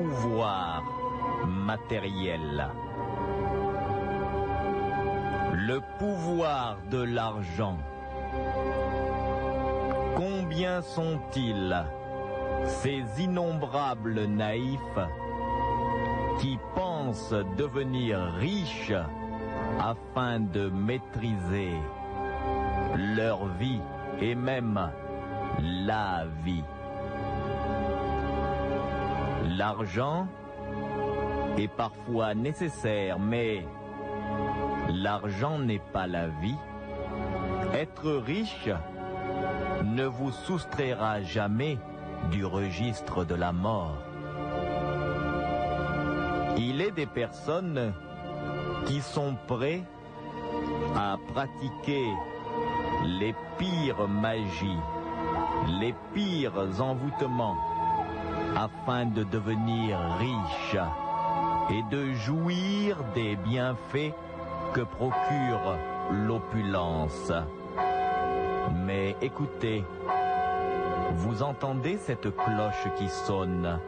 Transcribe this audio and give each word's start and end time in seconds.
pouvoir 0.00 0.82
matériel. 1.46 2.68
Le 5.52 5.80
pouvoir 5.98 6.78
de 6.90 7.02
l'argent. 7.02 7.76
Combien 10.16 10.80
sont-ils 10.80 11.84
ces 12.64 13.04
innombrables 13.18 14.24
naïfs 14.24 15.04
qui 16.40 16.58
pensent 16.74 17.34
devenir 17.58 18.18
riches 18.38 19.02
afin 19.78 20.40
de 20.40 20.70
maîtriser 20.70 21.74
leur 23.16 23.46
vie 23.58 23.82
et 24.20 24.34
même 24.34 24.90
la 25.60 26.24
vie? 26.44 26.64
L'argent 29.56 30.28
est 31.58 31.68
parfois 31.68 32.34
nécessaire, 32.34 33.18
mais 33.18 33.66
l'argent 34.88 35.58
n'est 35.58 35.82
pas 35.92 36.06
la 36.06 36.28
vie. 36.28 36.56
Être 37.74 38.12
riche 38.12 38.70
ne 39.84 40.04
vous 40.04 40.30
soustraira 40.30 41.22
jamais 41.22 41.78
du 42.30 42.44
registre 42.44 43.24
de 43.24 43.34
la 43.34 43.52
mort. 43.52 43.98
Il 46.56 46.80
est 46.80 46.92
des 46.92 47.06
personnes 47.06 47.92
qui 48.86 49.00
sont 49.00 49.36
prêts 49.48 49.82
à 50.96 51.16
pratiquer 51.32 52.06
les 53.04 53.34
pires 53.58 54.06
magies, 54.08 54.78
les 55.80 55.94
pires 56.14 56.80
envoûtements, 56.80 57.56
de 58.90 59.22
devenir 59.22 59.98
riches 60.18 60.76
et 61.70 61.82
de 61.94 62.12
jouir 62.12 62.96
des 63.14 63.36
bienfaits 63.36 64.12
que 64.74 64.80
procure 64.80 65.76
l'opulence. 66.10 67.32
Mais 68.84 69.14
écoutez, 69.22 69.84
vous 71.12 71.44
entendez 71.44 71.98
cette 71.98 72.34
cloche 72.36 72.88
qui 72.96 73.08
sonne 73.08 73.78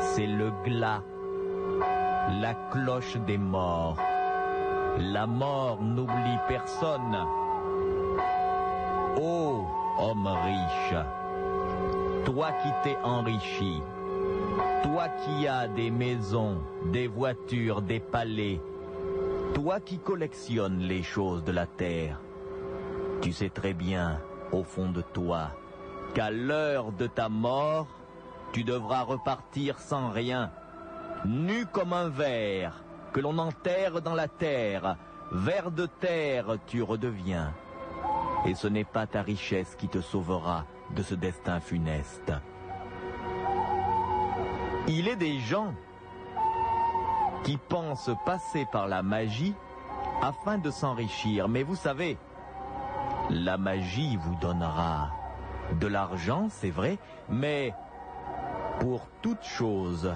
C'est 0.00 0.26
le 0.26 0.50
glas, 0.64 1.02
la 2.40 2.54
cloche 2.72 3.16
des 3.28 3.38
morts. 3.38 3.96
La 4.98 5.26
mort 5.28 5.80
n'oublie 5.80 6.38
personne. 6.48 7.16
Ô 9.16 9.66
homme 10.00 10.26
riche, 10.26 10.96
toi 12.24 12.52
qui 12.62 12.68
t'es 12.82 12.96
enrichi, 13.02 13.82
toi 14.82 15.08
qui 15.08 15.46
as 15.46 15.68
des 15.68 15.90
maisons, 15.90 16.58
des 16.86 17.06
voitures, 17.06 17.82
des 17.82 18.00
palais, 18.00 18.60
toi 19.52 19.78
qui 19.80 19.98
collectionnes 19.98 20.80
les 20.80 21.02
choses 21.02 21.44
de 21.44 21.52
la 21.52 21.66
terre, 21.66 22.18
tu 23.20 23.32
sais 23.32 23.50
très 23.50 23.74
bien, 23.74 24.20
au 24.52 24.64
fond 24.64 24.90
de 24.90 25.02
toi, 25.02 25.50
qu'à 26.14 26.30
l'heure 26.30 26.92
de 26.92 27.06
ta 27.06 27.28
mort, 27.28 27.88
tu 28.52 28.64
devras 28.64 29.02
repartir 29.02 29.78
sans 29.78 30.10
rien, 30.10 30.50
nu 31.26 31.66
comme 31.66 31.92
un 31.92 32.08
verre, 32.08 32.82
que 33.12 33.20
l'on 33.20 33.36
enterre 33.38 34.00
dans 34.00 34.14
la 34.14 34.28
terre, 34.28 34.96
ver 35.30 35.70
de 35.70 35.86
terre 35.86 36.56
tu 36.66 36.82
redeviens. 36.82 37.52
Et 38.46 38.54
ce 38.54 38.68
n'est 38.68 38.84
pas 38.84 39.06
ta 39.06 39.22
richesse 39.22 39.74
qui 39.76 39.88
te 39.88 40.00
sauvera 40.00 40.64
de 40.94 41.02
ce 41.02 41.14
destin 41.14 41.60
funeste. 41.60 42.32
Il 44.86 45.08
est 45.08 45.16
des 45.16 45.38
gens 45.38 45.72
qui 47.42 47.56
pensent 47.56 48.10
passer 48.26 48.66
par 48.70 48.86
la 48.86 49.02
magie 49.02 49.54
afin 50.22 50.58
de 50.58 50.70
s'enrichir, 50.70 51.48
mais 51.48 51.62
vous 51.62 51.74
savez, 51.74 52.18
la 53.30 53.56
magie 53.56 54.16
vous 54.16 54.34
donnera 54.36 55.10
de 55.80 55.86
l'argent, 55.86 56.48
c'est 56.50 56.70
vrai, 56.70 56.98
mais 57.28 57.72
pour 58.80 59.08
toute 59.22 59.42
chose, 59.42 60.14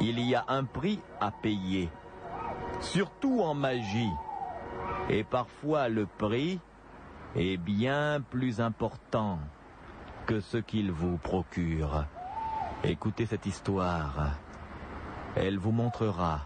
il 0.00 0.20
y 0.20 0.34
a 0.34 0.44
un 0.48 0.64
prix 0.64 1.00
à 1.20 1.30
payer, 1.30 1.88
surtout 2.80 3.40
en 3.40 3.54
magie. 3.54 4.12
Et 5.08 5.24
parfois 5.24 5.88
le 5.88 6.06
prix 6.06 6.60
est 7.36 7.56
bien 7.56 8.22
plus 8.30 8.60
important 8.60 9.38
que 10.26 10.40
ce 10.40 10.58
qu'il 10.58 10.92
vous 10.92 11.16
procure. 11.16 12.04
Écoutez 12.84 13.26
cette 13.26 13.46
histoire. 13.46 14.38
Elle 15.34 15.58
vous 15.58 15.72
montrera 15.72 16.40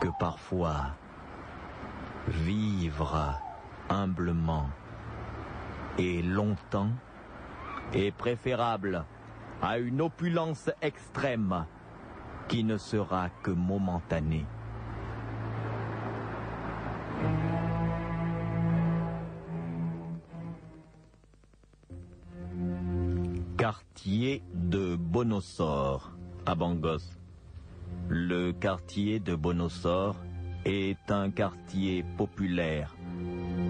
que 0.00 0.08
parfois, 0.20 0.94
vivre 2.28 3.40
humblement 3.88 4.68
et 5.98 6.22
longtemps 6.22 6.90
est 7.92 8.12
préférable 8.12 9.04
à 9.60 9.78
une 9.78 10.00
opulence 10.00 10.70
extrême 10.80 11.64
qui 12.46 12.62
ne 12.62 12.76
sera 12.76 13.30
que 13.42 13.50
momentanée. 13.50 14.46
Quartier 23.68 24.42
de 24.54 24.96
Bonosor 24.96 26.12
à 26.46 26.54
Bangos. 26.54 27.04
Le 28.08 28.52
quartier 28.52 29.20
de 29.20 29.34
Bonosor 29.34 30.16
est 30.64 31.10
un 31.10 31.30
quartier 31.30 32.02
populaire, 32.16 32.96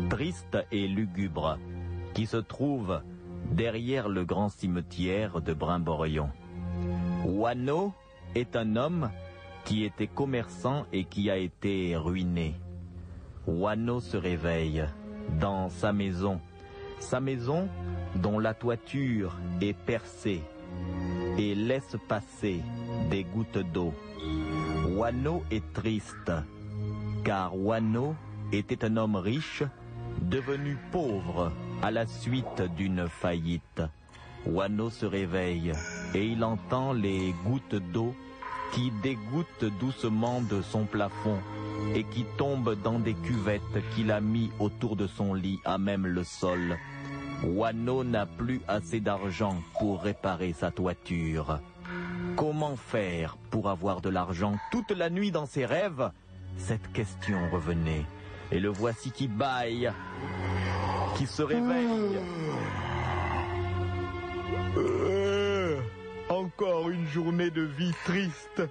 triste 0.09 0.57
et 0.71 0.87
lugubre, 0.87 1.59
qui 2.15 2.27
se 2.27 2.37
trouve 2.37 3.01
derrière 3.51 4.09
le 4.09 4.25
grand 4.25 4.51
cimetière 4.51 5.41
de 5.41 5.53
Brimborion. 5.53 6.31
Wano 7.25 7.93
est 8.37 8.55
un 8.55 8.77
homme 8.77 9.11
qui 9.65 9.83
était 9.83 10.07
commerçant 10.07 10.87
et 10.93 11.07
qui 11.07 11.29
a 11.29 11.39
été 11.39 11.97
ruiné. 11.97 12.55
Wano 13.49 13.99
se 13.99 14.17
réveille 14.17 14.85
dans 15.41 15.71
sa 15.71 15.93
maison, 15.93 16.41
sa 17.01 17.19
maison 17.19 17.69
dont 18.17 18.39
la 18.39 18.55
toiture 18.55 19.37
est 19.61 19.77
percée 19.77 20.43
et 21.39 21.55
laisse 21.55 21.97
passer 22.09 22.61
des 23.11 23.25
gouttes 23.25 23.59
d'eau. 23.73 23.95
Wano 24.97 25.43
est 25.51 25.73
triste, 25.73 26.33
car 27.25 27.57
Wano 27.57 28.15
était 28.53 28.85
un 28.85 28.97
homme 28.97 29.17
riche, 29.17 29.63
devenu 30.23 30.77
pauvre 30.91 31.53
à 31.83 31.91
la 31.91 32.07
suite 32.07 32.63
d'une 32.77 33.09
faillite. 33.09 33.83
Wano 34.47 34.91
se 34.91 35.07
réveille 35.07 35.73
et 36.15 36.27
il 36.27 36.43
entend 36.43 36.93
les 36.93 37.35
gouttes 37.45 37.77
d'eau 37.93 38.15
qui 38.73 38.91
dégouttent 39.03 39.65
doucement 39.81 40.43
de 40.43 40.63
son 40.63 40.85
plafond 40.85 41.39
et 41.95 42.05
qui 42.05 42.25
tombent 42.37 42.77
dans 42.83 42.99
des 42.99 43.15
cuvettes 43.15 43.63
qu'il 43.95 44.11
a 44.11 44.21
mis 44.21 44.51
autour 44.59 44.97
de 44.97 45.07
son 45.07 45.35
lit 45.35 45.59
à 45.65 45.79
même 45.79 46.07
le 46.07 46.25
sol. 46.25 46.77
Wano 47.45 48.03
n'a 48.05 48.27
plus 48.27 48.61
assez 48.67 49.01
d'argent 49.01 49.57
pour 49.79 50.03
réparer 50.03 50.53
sa 50.53 50.71
toiture. 50.71 51.61
Comment 52.37 52.77
faire 52.77 53.37
pour 53.51 53.69
avoir 53.69 54.01
de 54.01 54.09
l'argent 54.09 54.57
toute 54.73 54.91
la 54.91 55.11
nuit 55.11 55.31
dans 55.31 55.47
ses 55.47 55.65
rêves? 55.65 56.11
Cette 56.57 56.93
question 56.93 57.39
revenait. 57.53 58.05
Et 58.51 58.61
le 58.61 58.69
voici 58.69 59.11
qui 59.13 59.29
baille, 59.29 59.93
qui 61.17 61.27
se 61.27 61.43
réveille. 61.43 62.19
Euh, 64.77 65.79
encore 66.29 66.91
une 66.91 67.07
journée 67.07 67.51
de 67.51 67.63
vie 67.63 67.95
triste. 68.05 68.63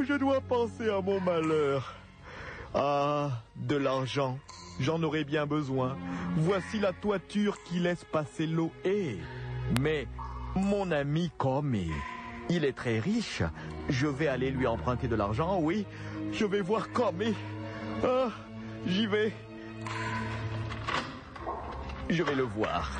Je 0.00 0.14
dois 0.14 0.40
penser 0.40 0.88
à 0.88 1.00
mon 1.00 1.20
malheur. 1.20 1.94
Ah, 2.74 3.30
de 3.56 3.76
l'argent. 3.76 4.38
J'en 4.80 5.02
aurais 5.02 5.24
bien 5.24 5.46
besoin. 5.46 5.96
Voici 6.36 6.80
la 6.80 6.92
toiture 6.92 7.62
qui 7.62 7.78
laisse 7.78 8.04
passer 8.04 8.46
l'eau. 8.46 8.72
Eh, 8.84 9.18
mais 9.80 10.08
mon 10.56 10.90
ami 10.90 11.30
Comé, 11.38 11.88
il 12.48 12.64
est 12.64 12.76
très 12.76 12.98
riche. 12.98 13.42
Je 13.88 14.06
vais 14.06 14.28
aller 14.28 14.50
lui 14.50 14.66
emprunter 14.66 15.08
de 15.08 15.14
l'argent, 15.14 15.58
oui. 15.60 15.86
Je 16.32 16.44
vais 16.44 16.60
voir 16.60 16.90
Comé. 16.92 17.34
Ah, 18.02 18.28
j'y 18.86 19.06
vais. 19.06 19.32
Je 22.10 22.22
vais 22.22 22.34
le 22.34 22.42
voir. 22.42 22.98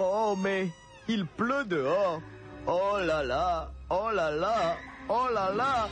Oh, 0.00 0.36
mais 0.42 0.68
il 1.08 1.26
pleut 1.26 1.64
dehors. 1.64 2.20
Oh 2.66 2.98
là 3.00 3.22
là, 3.24 3.70
oh 3.88 4.10
là 4.12 4.30
là, 4.30 4.76
oh 5.08 5.26
là 5.32 5.52
là. 5.54 5.88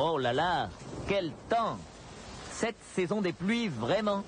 Oh 0.00 0.16
là 0.16 0.32
là, 0.32 0.68
quel 1.08 1.32
temps 1.48 1.76
Cette 2.52 2.76
saison 2.94 3.20
des 3.20 3.32
pluies, 3.32 3.66
vraiment 3.66 4.22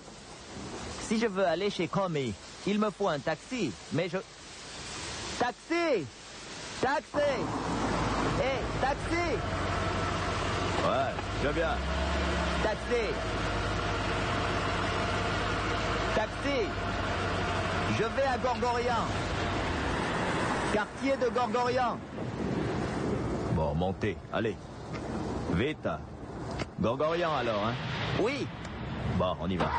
Si 1.02 1.20
je 1.20 1.26
veux 1.26 1.46
aller 1.46 1.70
chez 1.70 1.86
Comey, 1.86 2.32
il 2.66 2.80
me 2.80 2.90
faut 2.90 3.06
un 3.06 3.20
taxi, 3.20 3.70
mais 3.92 4.08
je... 4.08 4.18
Taxi 5.38 6.04
Taxi 6.80 7.30
Hé, 8.40 8.80
taxi 8.80 9.36
Ouais, 10.82 11.14
je 11.44 11.48
viens. 11.50 11.76
Taxi 12.64 13.06
Taxi 16.16 16.66
Je 17.96 18.02
vais 18.02 18.26
à 18.26 18.38
Gorgorian. 18.38 19.04
Quartier 20.72 21.16
de 21.16 21.28
Gorgorian. 21.28 21.96
Bon, 23.54 23.74
montez, 23.74 24.16
allez. 24.32 24.56
Vite. 25.60 25.90
Gorgorian 26.80 27.36
alors, 27.36 27.66
hein? 27.66 27.74
Oui. 28.18 28.46
Bon, 29.18 29.36
on 29.42 29.50
y 29.50 29.58
va. 29.58 29.70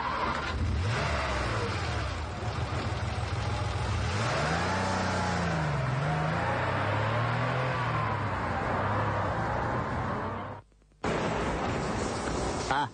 Ah, 12.70 12.88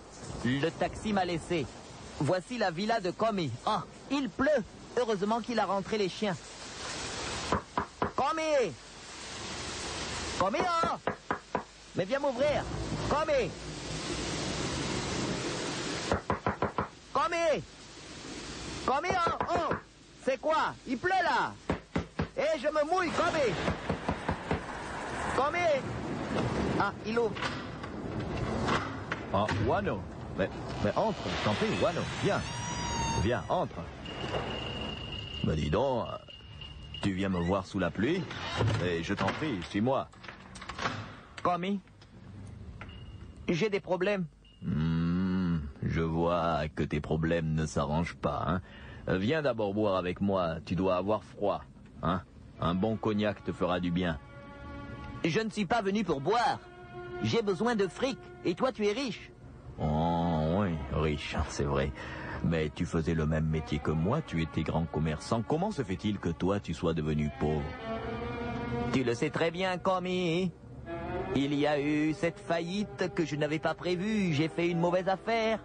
le 0.46 0.70
taxi 0.70 1.12
m'a 1.12 1.26
laissé. 1.26 1.66
Voici 2.20 2.56
la 2.56 2.70
villa 2.70 3.00
de 3.00 3.10
Comi. 3.10 3.50
Ah, 3.66 3.82
il 4.10 4.30
pleut. 4.30 4.64
Heureusement 4.96 5.42
qu'il 5.42 5.60
a 5.60 5.66
rentré 5.66 5.98
les 5.98 6.08
chiens. 6.08 6.36
Comi 8.16 8.72
Comi, 10.38 10.58
oh 10.60 10.87
Mais 11.98 12.04
viens 12.04 12.20
m'ouvrir. 12.20 12.62
Comi 13.08 13.50
Comi 17.12 17.62
Comi, 18.86 19.08
oh, 19.26 19.44
oh 19.50 19.74
C'est 20.24 20.40
quoi? 20.40 20.74
Il 20.86 20.96
pleut 20.96 21.10
là 21.10 21.52
Eh, 22.36 22.56
je 22.56 22.68
me 22.68 22.88
mouille, 22.88 23.10
Comi 23.10 23.52
Comi 25.36 25.58
Ah, 26.78 26.92
il 27.04 27.18
ouvre. 27.18 27.34
Ah, 29.34 29.46
Wano. 29.66 30.00
Mais, 30.38 30.48
mais 30.84 30.92
entre, 30.94 31.18
t'en 31.44 31.54
prie, 31.54 31.66
Wano, 31.82 32.02
viens. 32.22 32.40
Viens, 33.24 33.42
entre. 33.48 33.82
Mais 35.42 35.56
dis 35.56 35.68
donc, 35.68 36.06
euh, 36.06 36.16
tu 37.02 37.10
viens 37.10 37.28
me 37.28 37.40
voir 37.40 37.66
sous 37.66 37.80
la 37.80 37.90
pluie? 37.90 38.22
Et 38.84 39.02
je 39.02 39.14
t'en 39.14 39.26
prie, 39.26 39.58
suis-moi. 39.68 40.08
Comi 41.42 41.80
J'ai 43.48 43.70
des 43.70 43.80
problèmes. 43.80 44.26
Hmm, 44.62 45.58
je 45.82 46.00
vois 46.00 46.68
que 46.74 46.82
tes 46.82 47.00
problèmes 47.00 47.54
ne 47.54 47.66
s'arrangent 47.66 48.16
pas, 48.16 48.44
hein. 48.46 48.60
Viens 49.06 49.40
d'abord 49.40 49.72
boire 49.72 49.96
avec 49.96 50.20
moi, 50.20 50.56
tu 50.66 50.74
dois 50.74 50.96
avoir 50.96 51.24
froid, 51.24 51.62
hein. 52.02 52.22
Un 52.60 52.74
bon 52.74 52.96
cognac 52.96 53.42
te 53.44 53.52
fera 53.52 53.80
du 53.80 53.90
bien. 53.90 54.18
Je 55.24 55.40
ne 55.40 55.50
suis 55.50 55.64
pas 55.64 55.80
venu 55.80 56.04
pour 56.04 56.20
boire. 56.20 56.60
J'ai 57.22 57.42
besoin 57.42 57.74
de 57.74 57.86
fric, 57.86 58.18
et 58.44 58.54
toi 58.54 58.72
tu 58.72 58.86
es 58.86 58.92
riche. 58.92 59.30
Oh 59.80 60.60
oui, 60.60 60.74
riche, 60.92 61.36
c'est 61.48 61.64
vrai. 61.64 61.92
Mais 62.44 62.70
tu 62.70 62.84
faisais 62.84 63.14
le 63.14 63.26
même 63.26 63.46
métier 63.46 63.78
que 63.78 63.90
moi, 63.90 64.22
tu 64.22 64.42
étais 64.42 64.62
grand 64.62 64.84
commerçant. 64.84 65.42
Comment 65.42 65.70
se 65.70 65.82
fait-il 65.82 66.18
que 66.18 66.28
toi 66.28 66.60
tu 66.60 66.74
sois 66.74 66.94
devenu 66.94 67.30
pauvre? 67.40 67.62
Tu 68.92 69.02
le 69.04 69.14
sais 69.14 69.30
très 69.30 69.50
bien, 69.50 69.78
Comi. 69.78 70.52
Il 71.36 71.54
y 71.54 71.66
a 71.66 71.80
eu 71.80 72.12
cette 72.14 72.38
faillite 72.40 73.12
que 73.14 73.24
je 73.24 73.36
n'avais 73.36 73.58
pas 73.58 73.74
prévue. 73.74 74.32
J'ai 74.32 74.48
fait 74.48 74.68
une 74.68 74.80
mauvaise 74.80 75.08
affaire. 75.08 75.60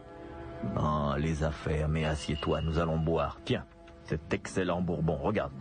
Oh, 0.77 1.13
les 1.17 1.43
affaires, 1.43 1.89
mais 1.89 2.05
assieds-toi, 2.05 2.61
nous 2.61 2.79
allons 2.79 2.97
boire. 2.97 3.37
Tiens, 3.43 3.65
cet 4.05 4.33
excellent 4.33 4.81
bourbon, 4.81 5.15
regarde. 5.15 5.51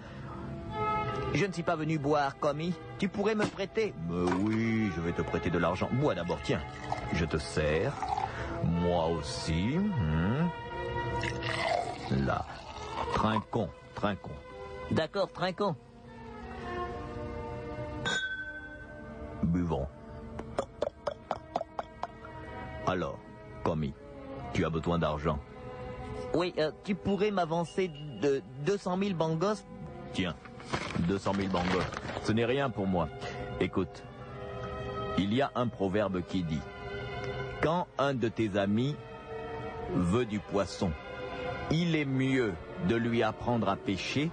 Je 1.35 1.47
ne 1.47 1.53
suis 1.53 1.63
pas 1.63 1.77
venu 1.77 1.99
boire, 1.99 2.39
Comi. 2.39 2.75
Tu 2.99 3.09
pourrais 3.09 3.35
me 3.35 3.47
prêter 3.47 3.95
Mais 4.09 4.31
oui, 4.43 4.91
je 4.95 5.01
vais 5.01 5.13
te 5.13 5.23
prêter 5.23 5.49
de 5.51 5.59
l'argent. 5.59 5.89
Bois 5.93 6.15
d'abord, 6.15 6.39
tiens. 6.45 6.61
Je 7.15 7.25
te 7.25 7.39
sers. 7.39 7.93
Moi 8.65 9.07
aussi. 9.09 9.77
hmm. 9.79 10.49
Là. 12.27 12.45
Trinquons, 13.15 13.71
trinquons. 13.95 14.31
D'accord, 14.91 15.31
trinquons. 15.33 15.75
Alors, 22.87 23.19
Comi, 23.63 23.95
tu 24.53 24.65
as 24.65 24.71
besoin 24.71 24.99
d'argent. 24.99 25.39
Oui, 26.35 26.53
euh, 26.59 26.71
tu 26.85 26.95
pourrais 26.95 27.31
m'avancer 27.31 27.91
de 28.21 28.43
200 28.65 28.99
000 28.99 29.15
bangos 29.15 29.65
Tiens, 30.13 30.35
200 31.09 31.33
000 31.35 31.49
bangos. 31.49 31.85
Ce 32.23 32.33
n'est 32.33 32.45
rien 32.45 32.71
pour 32.71 32.87
moi. 32.87 33.09
Écoute, 33.61 34.03
il 35.19 35.33
y 35.35 35.43
a 35.43 35.51
un 35.55 35.69
proverbe 35.69 36.23
qui 36.27 36.43
dit 36.43 36.61
Quand 37.63 37.87
un 37.99 38.15
de 38.15 38.29
tes 38.29 38.57
amis 38.59 38.97
veut 39.95 40.25
du 40.25 40.39
poisson, 40.39 40.91
il 41.71 41.97
est 41.97 42.05
mieux 42.05 42.53
de 42.89 42.97
lui 42.97 43.23
apprendre 43.23 43.69
à 43.69 43.77
pêcher 43.77 44.31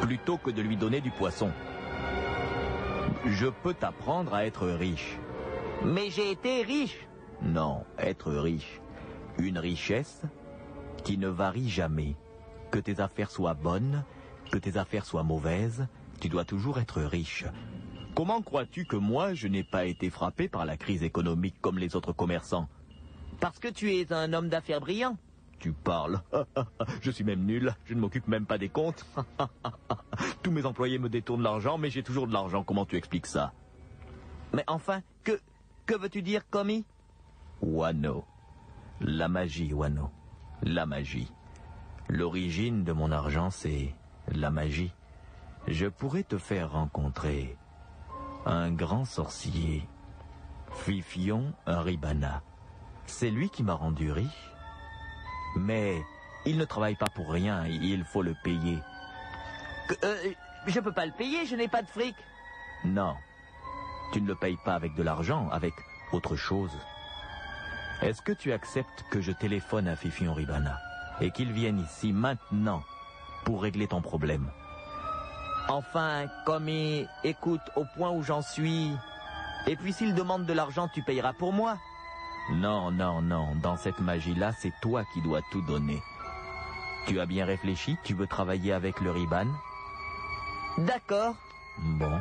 plutôt 0.00 0.36
que 0.38 0.50
de 0.50 0.62
lui 0.62 0.76
donner 0.76 1.00
du 1.00 1.10
poisson. 1.10 1.50
Je 3.28 3.46
peux 3.46 3.74
t'apprendre 3.74 4.34
à 4.34 4.46
être 4.46 4.68
riche. 4.68 5.18
Mais 5.84 6.10
j'ai 6.10 6.30
été 6.30 6.62
riche. 6.62 7.08
Non, 7.42 7.84
être 7.98 8.32
riche. 8.32 8.80
Une 9.38 9.58
richesse 9.58 10.22
qui 11.02 11.18
ne 11.18 11.26
varie 11.26 11.68
jamais. 11.68 12.14
Que 12.70 12.78
tes 12.78 13.00
affaires 13.00 13.30
soient 13.30 13.54
bonnes, 13.54 14.04
que 14.52 14.58
tes 14.58 14.76
affaires 14.76 15.04
soient 15.04 15.24
mauvaises, 15.24 15.88
tu 16.20 16.28
dois 16.28 16.44
toujours 16.44 16.78
être 16.78 17.02
riche. 17.02 17.44
Comment 18.14 18.42
crois-tu 18.42 18.86
que 18.86 18.96
moi, 18.96 19.34
je 19.34 19.48
n'ai 19.48 19.64
pas 19.64 19.86
été 19.86 20.08
frappé 20.08 20.48
par 20.48 20.64
la 20.64 20.76
crise 20.76 21.02
économique 21.02 21.56
comme 21.60 21.78
les 21.78 21.96
autres 21.96 22.12
commerçants? 22.12 22.68
Parce 23.40 23.58
que 23.58 23.68
tu 23.68 23.92
es 23.92 24.12
un 24.12 24.32
homme 24.32 24.48
d'affaires 24.48 24.80
brillant. 24.80 25.16
Tu 25.58 25.72
parles. 25.72 26.20
je 27.00 27.10
suis 27.10 27.24
même 27.24 27.44
nul. 27.44 27.74
Je 27.84 27.94
ne 27.94 28.00
m'occupe 28.00 28.28
même 28.28 28.46
pas 28.46 28.58
des 28.58 28.68
comptes. 28.68 29.06
Tous 30.42 30.50
mes 30.50 30.66
employés 30.66 30.98
me 30.98 31.08
détournent 31.08 31.42
l'argent, 31.42 31.78
mais 31.78 31.90
j'ai 31.90 32.02
toujours 32.02 32.26
de 32.26 32.32
l'argent. 32.32 32.62
Comment 32.62 32.84
tu 32.84 32.96
expliques 32.96 33.26
ça? 33.26 33.52
Mais 34.52 34.64
enfin, 34.66 35.02
que, 35.24 35.40
que 35.86 35.96
veux-tu 35.96 36.22
dire, 36.22 36.48
Comi 36.50 36.84
Wano. 37.62 38.24
La 39.00 39.28
magie, 39.28 39.72
Wano. 39.72 40.10
La 40.62 40.86
magie. 40.86 41.32
L'origine 42.08 42.84
de 42.84 42.92
mon 42.92 43.10
argent, 43.10 43.50
c'est 43.50 43.94
la 44.28 44.50
magie. 44.50 44.92
Je 45.66 45.86
pourrais 45.86 46.22
te 46.22 46.38
faire 46.38 46.72
rencontrer 46.72 47.56
un 48.44 48.70
grand 48.70 49.04
sorcier, 49.04 49.88
Fifion 50.70 51.52
Ribana. 51.66 52.42
C'est 53.06 53.30
lui 53.30 53.50
qui 53.50 53.64
m'a 53.64 53.74
rendu 53.74 54.12
riche. 54.12 54.52
Mais 55.56 56.02
il 56.44 56.58
ne 56.58 56.64
travaille 56.64 56.94
pas 56.94 57.08
pour 57.14 57.30
rien, 57.30 57.66
il 57.66 58.04
faut 58.04 58.22
le 58.22 58.34
payer. 58.44 58.78
euh, 60.04 60.32
je 60.66 60.80
peux 60.80 60.92
pas 60.92 61.06
le 61.06 61.12
payer, 61.12 61.46
je 61.46 61.56
n'ai 61.56 61.68
pas 61.68 61.82
de 61.82 61.88
fric. 61.88 62.14
Non, 62.84 63.16
tu 64.12 64.20
ne 64.20 64.26
le 64.26 64.34
payes 64.34 64.58
pas 64.64 64.74
avec 64.74 64.94
de 64.94 65.02
l'argent, 65.02 65.48
avec 65.50 65.72
autre 66.12 66.36
chose. 66.36 66.70
Est-ce 68.02 68.20
que 68.22 68.32
tu 68.32 68.52
acceptes 68.52 69.04
que 69.10 69.20
je 69.20 69.32
téléphone 69.32 69.88
à 69.88 69.96
Fifion 69.96 70.34
Ribana 70.34 70.78
et 71.20 71.30
qu'il 71.30 71.52
vienne 71.52 71.80
ici 71.80 72.12
maintenant 72.12 72.82
pour 73.44 73.62
régler 73.62 73.88
ton 73.88 74.02
problème? 74.02 74.50
Enfin, 75.68 76.26
Commis, 76.44 77.06
écoute, 77.24 77.62
au 77.74 77.84
point 77.96 78.10
où 78.10 78.22
j'en 78.22 78.42
suis. 78.42 78.92
Et 79.66 79.74
puis 79.76 79.92
s'il 79.92 80.14
demande 80.14 80.46
de 80.46 80.52
l'argent, 80.52 80.88
tu 80.88 81.02
payeras 81.02 81.32
pour 81.32 81.52
moi. 81.52 81.76
Non, 82.50 82.92
non, 82.92 83.22
non, 83.22 83.56
dans 83.56 83.76
cette 83.76 84.00
magie-là, 84.00 84.52
c'est 84.52 84.72
toi 84.80 85.04
qui 85.12 85.20
dois 85.20 85.40
tout 85.50 85.62
donner. 85.62 86.00
Tu 87.06 87.20
as 87.20 87.26
bien 87.26 87.44
réfléchi 87.44 87.96
Tu 88.04 88.14
veux 88.14 88.26
travailler 88.26 88.72
avec 88.72 89.00
le 89.00 89.10
Riban? 89.10 89.46
D'accord. 90.78 91.34
Bon, 91.98 92.18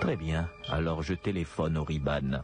très 0.00 0.16
bien. 0.16 0.48
Alors 0.68 1.02
je 1.02 1.14
téléphone 1.14 1.78
au 1.78 1.84
Riban. 1.84 2.42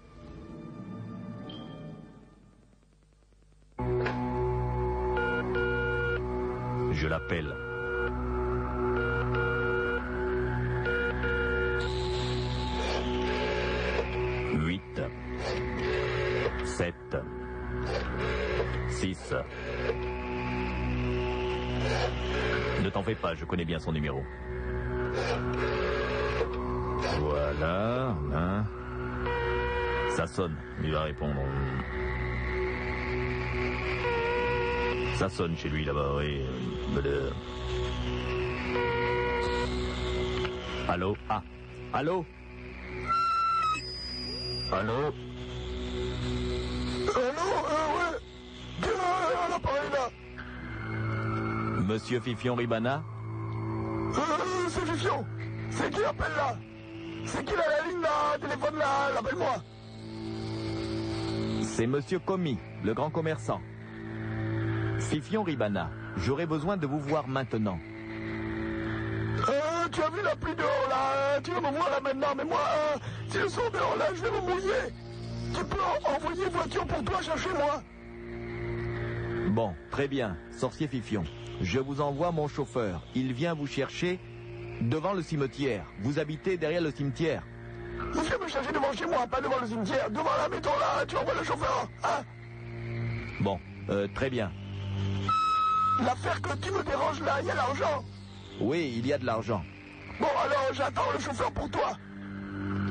Je 6.93 7.07
l'appelle. 7.07 7.66
Fais 23.07 23.15
pas, 23.15 23.37
je 23.37 23.45
connais 23.45 23.65
bien 23.65 23.79
son 23.79 23.93
numéro. 23.93 24.21
Voilà, 27.21 28.17
hein. 28.35 28.65
Ça 30.11 30.27
sonne, 30.27 30.57
il 30.83 30.91
va 30.91 31.03
répondre. 31.03 31.41
Ça 35.15 35.29
sonne 35.29 35.57
chez 35.57 35.69
lui 35.69 35.85
là-bas, 35.85 36.17
oui. 36.17 36.43
Allô? 40.89 41.17
Ah, 41.29 41.43
allô? 41.93 42.25
Allô 44.73 45.13
Allô, 47.15 47.96
Monsieur 51.87 52.21
Fifion 52.21 52.55
Ribana 52.55 53.02
Euh, 54.16 54.21
c'est 54.69 54.85
Fifion 54.87 55.25
C'est 55.71 55.90
qui 55.90 56.02
appelle 56.05 56.33
là 56.37 56.57
C'est 57.25 57.45
qui 57.45 57.55
là, 57.55 57.62
la 57.78 57.88
ligne 57.88 58.00
là, 58.00 58.38
téléphone 58.40 58.78
là, 58.78 59.19
appelle-moi 59.19 59.55
C'est 61.62 61.87
Monsieur 61.87 62.19
Comi, 62.19 62.59
le 62.85 62.95
grand 62.95 63.11
commerçant. 63.11 63.61
Fifion 64.99 65.43
Ribana, 65.43 65.90
j'aurais 66.16 66.47
besoin 66.47 66.76
de 66.76 66.87
vous 66.87 66.99
voir 66.99 67.28
maintenant. 67.28 67.78
Euh, 69.49 69.88
tu 69.93 70.00
as 70.02 70.09
vu 70.11 70.23
la 70.25 70.35
pluie 70.37 70.55
dehors 70.57 70.87
là 70.88 71.40
Tu 71.43 71.50
vas 71.52 71.61
me 71.61 71.76
voir 71.76 71.90
là 71.90 72.00
maintenant, 72.02 72.35
mais 72.37 72.45
moi, 72.45 72.59
euh, 72.95 72.99
si 73.28 73.38
je 73.38 73.49
sors 73.49 73.71
dehors 73.71 73.97
là, 73.99 74.07
je 74.14 74.23
vais 74.23 74.31
me 74.31 74.40
mouiller 74.40 74.95
Tu 75.55 75.64
peux 75.64 75.76
en- 75.81 76.16
envoyer 76.16 76.45
une 76.45 76.50
voiture 76.52 76.87
pour 76.87 77.05
toi 77.05 77.21
chercher 77.23 77.50
moi 77.50 77.83
Bon, 79.50 79.75
très 79.90 80.09
bien, 80.09 80.37
sorcier 80.50 80.87
Fifion. 80.88 81.25
Je 81.61 81.79
vous 81.79 82.01
envoie 82.01 82.33
mon 82.33 82.49
chauffeur. 82.49 83.03
Il 83.15 83.33
vient 83.33 83.55
vous 83.55 83.67
chercher 83.67 84.21
devant 84.81 85.15
le 85.15 85.23
cimetière. 85.23 85.87
Vous 86.01 86.19
habitez 86.19 86.57
derrière 86.57 86.83
le 86.83 86.91
cimetière. 86.91 87.43
Il 88.15 88.21
vient 88.21 88.39
me 88.39 88.49
chercher 88.49 88.73
devant 88.73 88.93
chez 88.93 89.07
moi, 89.07 89.27
pas 89.27 89.41
devant 89.41 89.59
le 89.61 89.67
cimetière, 89.67 90.11
devant 90.11 90.37
la 90.43 90.49
maison 90.49 90.71
là, 90.79 91.07
tu 91.07 91.17
envoies 91.17 91.35
le 91.35 91.45
chauffeur, 91.45 91.89
hein 92.05 92.23
Bon, 93.41 93.59
euh, 93.89 94.07
très 94.15 94.29
bien. 94.29 94.53
L'affaire 96.01 96.41
que 96.43 96.57
tu 96.59 96.71
me 96.71 96.83
déranges 96.83 97.21
là, 97.23 97.39
il 97.41 97.47
y 97.47 97.51
a 97.51 97.55
l'argent 97.55 98.05
Oui, 98.61 98.95
il 98.99 99.07
y 99.07 99.13
a 99.13 99.19
de 99.19 99.25
l'argent. 99.25 99.63
Bon 100.21 100.27
alors, 100.45 100.71
j'attends 100.73 101.11
le 101.15 101.21
chauffeur 101.21 101.51
pour 101.53 101.71
toi 101.71 101.97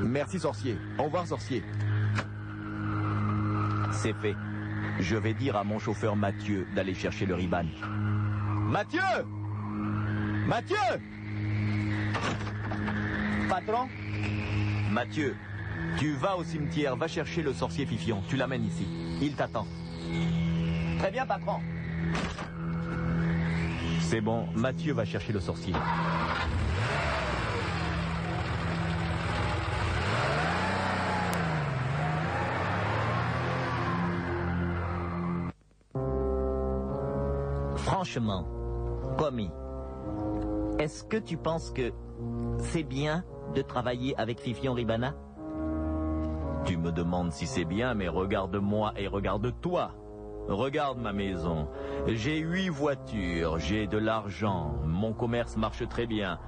Merci 0.02 0.40
sorcier. 0.40 0.76
Au 0.98 1.04
revoir 1.04 1.26
sorcier. 1.26 1.62
C'est 3.92 4.14
fait. 4.14 4.34
Je 5.00 5.16
vais 5.16 5.34
dire 5.34 5.56
à 5.56 5.64
mon 5.64 5.78
chauffeur 5.78 6.16
Mathieu 6.16 6.66
d'aller 6.74 6.94
chercher 6.94 7.26
le 7.26 7.34
riban. 7.34 7.64
Mathieu 8.66 9.00
Mathieu 10.46 10.76
Patron 13.48 13.88
Mathieu, 14.90 15.36
tu 15.98 16.14
vas 16.14 16.36
au 16.36 16.44
cimetière, 16.44 16.96
va 16.96 17.06
chercher 17.06 17.42
le 17.42 17.52
sorcier 17.52 17.86
Fifion. 17.86 18.22
Tu 18.28 18.36
l'amènes 18.36 18.64
ici. 18.64 18.86
Il 19.20 19.34
t'attend. 19.34 19.66
Très 20.98 21.10
bien, 21.10 21.26
patron. 21.26 21.60
C'est 24.00 24.20
bon, 24.20 24.46
Mathieu 24.54 24.94
va 24.94 25.04
chercher 25.04 25.32
le 25.32 25.40
sorcier. 25.40 25.74
Franchement, 37.76 38.55
commis, 39.16 39.50
est-ce 40.78 41.04
que 41.04 41.16
tu 41.16 41.36
penses 41.36 41.70
que 41.70 41.92
c'est 42.58 42.82
bien 42.82 43.24
de 43.54 43.62
travailler 43.62 44.14
avec 44.18 44.40
Fifion 44.40 44.74
Ribana? 44.74 45.14
Tu 46.64 46.76
me 46.76 46.92
demandes 46.92 47.32
si 47.32 47.46
c'est 47.46 47.64
bien, 47.64 47.94
mais 47.94 48.08
regarde-moi 48.08 48.92
et 48.96 49.06
regarde-toi. 49.06 49.92
Regarde 50.48 50.98
ma 50.98 51.12
maison. 51.12 51.68
J'ai 52.06 52.38
huit 52.38 52.68
voitures, 52.68 53.58
j'ai 53.58 53.86
de 53.86 53.98
l'argent, 53.98 54.74
mon 54.84 55.12
commerce 55.12 55.56
marche 55.56 55.88
très 55.88 56.06
bien. 56.06 56.38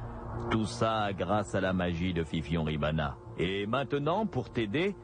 Tout 0.50 0.66
ça 0.66 1.12
grâce 1.12 1.54
à 1.54 1.60
la 1.60 1.72
magie 1.72 2.14
de 2.14 2.22
Fifion 2.22 2.64
Ribana. 2.64 3.16
Et 3.38 3.66
maintenant, 3.66 4.26
pour 4.26 4.50
t'aider, 4.50 4.94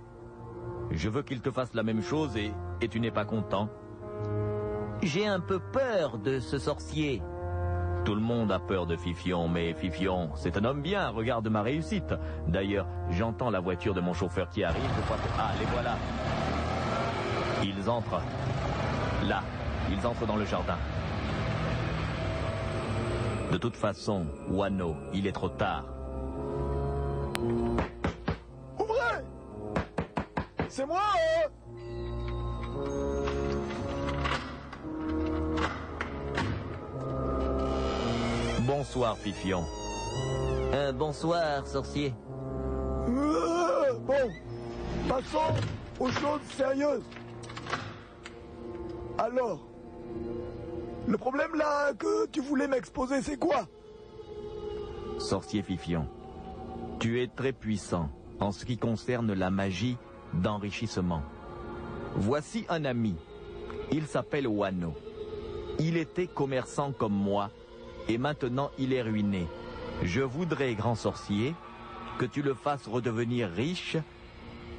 je 0.91 1.09
veux 1.09 1.23
qu'il 1.23 1.41
te 1.41 1.51
fasse 1.51 1.75
la 1.75 1.83
même 1.83 2.03
chose 2.03 2.37
et, 2.37 2.53
et 2.81 2.89
tu 2.89 3.01
n'es 3.01 3.11
pas 3.11 3.25
content. 3.25 3.69
J'ai 5.03 5.27
un 5.27 5.41
peu 5.41 5.59
peur 5.59 6.19
de 6.19 6.39
ce 6.39 6.59
sorcier. 6.59 7.23
Tout 8.05 8.15
le 8.15 8.21
monde 8.21 8.53
a 8.53 8.59
peur 8.59 8.87
de 8.87 8.97
Fifion, 8.97 9.49
mais 9.49 9.73
Fifion, 9.73 10.29
c'est 10.35 10.59
un 10.59 10.65
homme 10.65 10.83
bien, 10.83 11.09
regarde 11.09 11.49
ma 11.49 11.63
réussite. 11.63 12.15
D'ailleurs, 12.47 12.87
j'entends 13.11 13.49
la 13.49 13.61
voiture 13.61 13.95
de 13.95 14.01
mon 14.03 14.13
chauffeur 14.13 14.51
qui 14.51 14.63
arrive, 14.63 14.91
je 14.95 15.03
crois 15.03 15.17
que... 15.17 15.29
Ah, 15.39 15.53
les 15.59 15.65
voilà. 15.67 15.97
Ils 17.63 17.89
entrent. 17.89 18.21
Là, 19.27 19.43
ils 19.91 20.07
entrent 20.07 20.27
dans 20.27 20.37
le 20.37 20.45
jardin. 20.45 20.77
De 23.51 23.57
toute 23.57 23.77
façon, 23.77 24.27
Wano, 24.51 24.97
il 25.15 25.27
est 25.27 25.33
trop 25.33 25.49
tard. 25.49 25.87
Ouvrez 28.79 29.25
C'est 30.69 30.85
moi, 30.85 31.01
hein? 31.15 31.49
Bonsoir, 38.85 39.17
Fifion. 39.17 39.65
Euh, 40.75 40.93
bonsoir, 40.93 41.67
sorcier. 41.67 42.13
Euh, 43.09 43.95
Bon, 44.07 44.31
passons 45.09 45.55
aux 45.99 46.11
choses 46.11 46.43
sérieuses. 46.55 47.03
Alors, 49.17 49.67
le 51.09 51.17
problème 51.17 51.55
là 51.55 51.95
que 51.95 52.27
tu 52.27 52.43
voulais 52.43 52.69
m'exposer, 52.69 53.23
c'est 53.23 53.39
quoi? 53.39 53.67
Sorcier 55.19 55.63
Fifion, 55.63 56.07
tu 57.01 57.23
es 57.23 57.29
très 57.29 57.55
puissant 57.55 58.11
en 58.39 58.53
ce 58.53 58.67
qui 58.67 58.77
concerne 58.77 59.33
la 59.33 59.49
magie 59.49 59.97
d'enrichissement. 60.35 61.23
Voici 62.17 62.67
un 62.69 62.85
ami. 62.85 63.17
Il 63.91 64.07
s'appelle 64.07 64.47
Wano. 64.47 64.93
Il 65.79 65.97
était 65.97 66.27
commerçant 66.27 66.93
comme 66.93 67.15
moi 67.15 67.49
et 68.09 68.19
maintenant 68.19 68.71
il 68.79 68.93
est 68.93 69.03
ruiné. 69.03 69.47
Je 70.03 70.21
voudrais, 70.21 70.75
grand 70.75 70.95
sorcier, 70.95 71.55
que 72.19 72.25
tu 72.25 72.43
le 72.43 72.55
fasses 72.55 72.87
redevenir 72.87 73.49
riche 73.51 73.97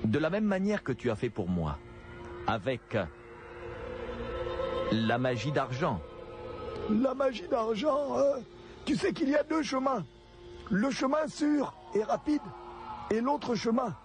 de 0.03 0.19
la 0.19 0.29
même 0.29 0.45
manière 0.45 0.83
que 0.83 0.91
tu 0.91 1.09
as 1.09 1.15
fait 1.15 1.29
pour 1.29 1.49
moi, 1.49 1.77
avec 2.47 2.97
la 4.91 5.17
magie 5.17 5.51
d'argent. 5.51 6.01
La 6.89 7.13
magie 7.13 7.47
d'argent, 7.47 8.17
hein 8.17 8.41
tu 8.85 8.95
sais 8.95 9.13
qu'il 9.13 9.29
y 9.29 9.35
a 9.35 9.43
deux 9.43 9.63
chemins. 9.63 10.05
Le 10.69 10.91
chemin 10.91 11.27
sûr 11.27 11.73
et 11.95 12.03
rapide 12.03 12.41
et 13.09 13.19
l'autre 13.19 13.55
chemin. 13.55 13.95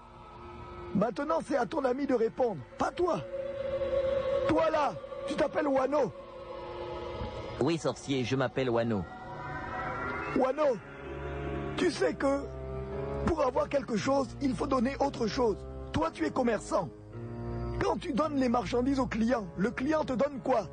Maintenant, 0.94 1.38
c'est 1.46 1.56
à 1.56 1.66
ton 1.66 1.84
ami 1.84 2.06
de 2.06 2.14
répondre, 2.14 2.60
pas 2.78 2.90
toi. 2.90 3.20
Toi 4.48 4.70
là, 4.70 4.94
tu 5.28 5.34
t'appelles 5.34 5.68
Wano. 5.68 6.12
Oui, 7.62 7.76
sorcier, 7.76 8.24
je 8.24 8.36
m'appelle 8.36 8.70
Wano. 8.70 9.04
Wano, 10.36 10.76
tu 11.76 11.90
sais 11.90 12.14
que 12.14 12.40
pour 13.26 13.42
avoir 13.44 13.68
quelque 13.68 13.96
chose, 13.96 14.28
il 14.40 14.54
faut 14.54 14.66
donner 14.66 14.96
autre 14.98 15.26
chose. 15.26 15.56
Toi, 15.92 16.10
tu 16.10 16.24
es 16.24 16.30
commerçant. 16.30 16.88
Quand 17.82 17.96
tu 17.98 18.12
donnes 18.12 18.36
les 18.36 18.48
marchandises 18.48 18.98
au 18.98 19.06
client, 19.06 19.46
le 19.56 19.70
client 19.70 20.04
te 20.04 20.14
donne 20.14 20.40
quoi? 20.42 20.68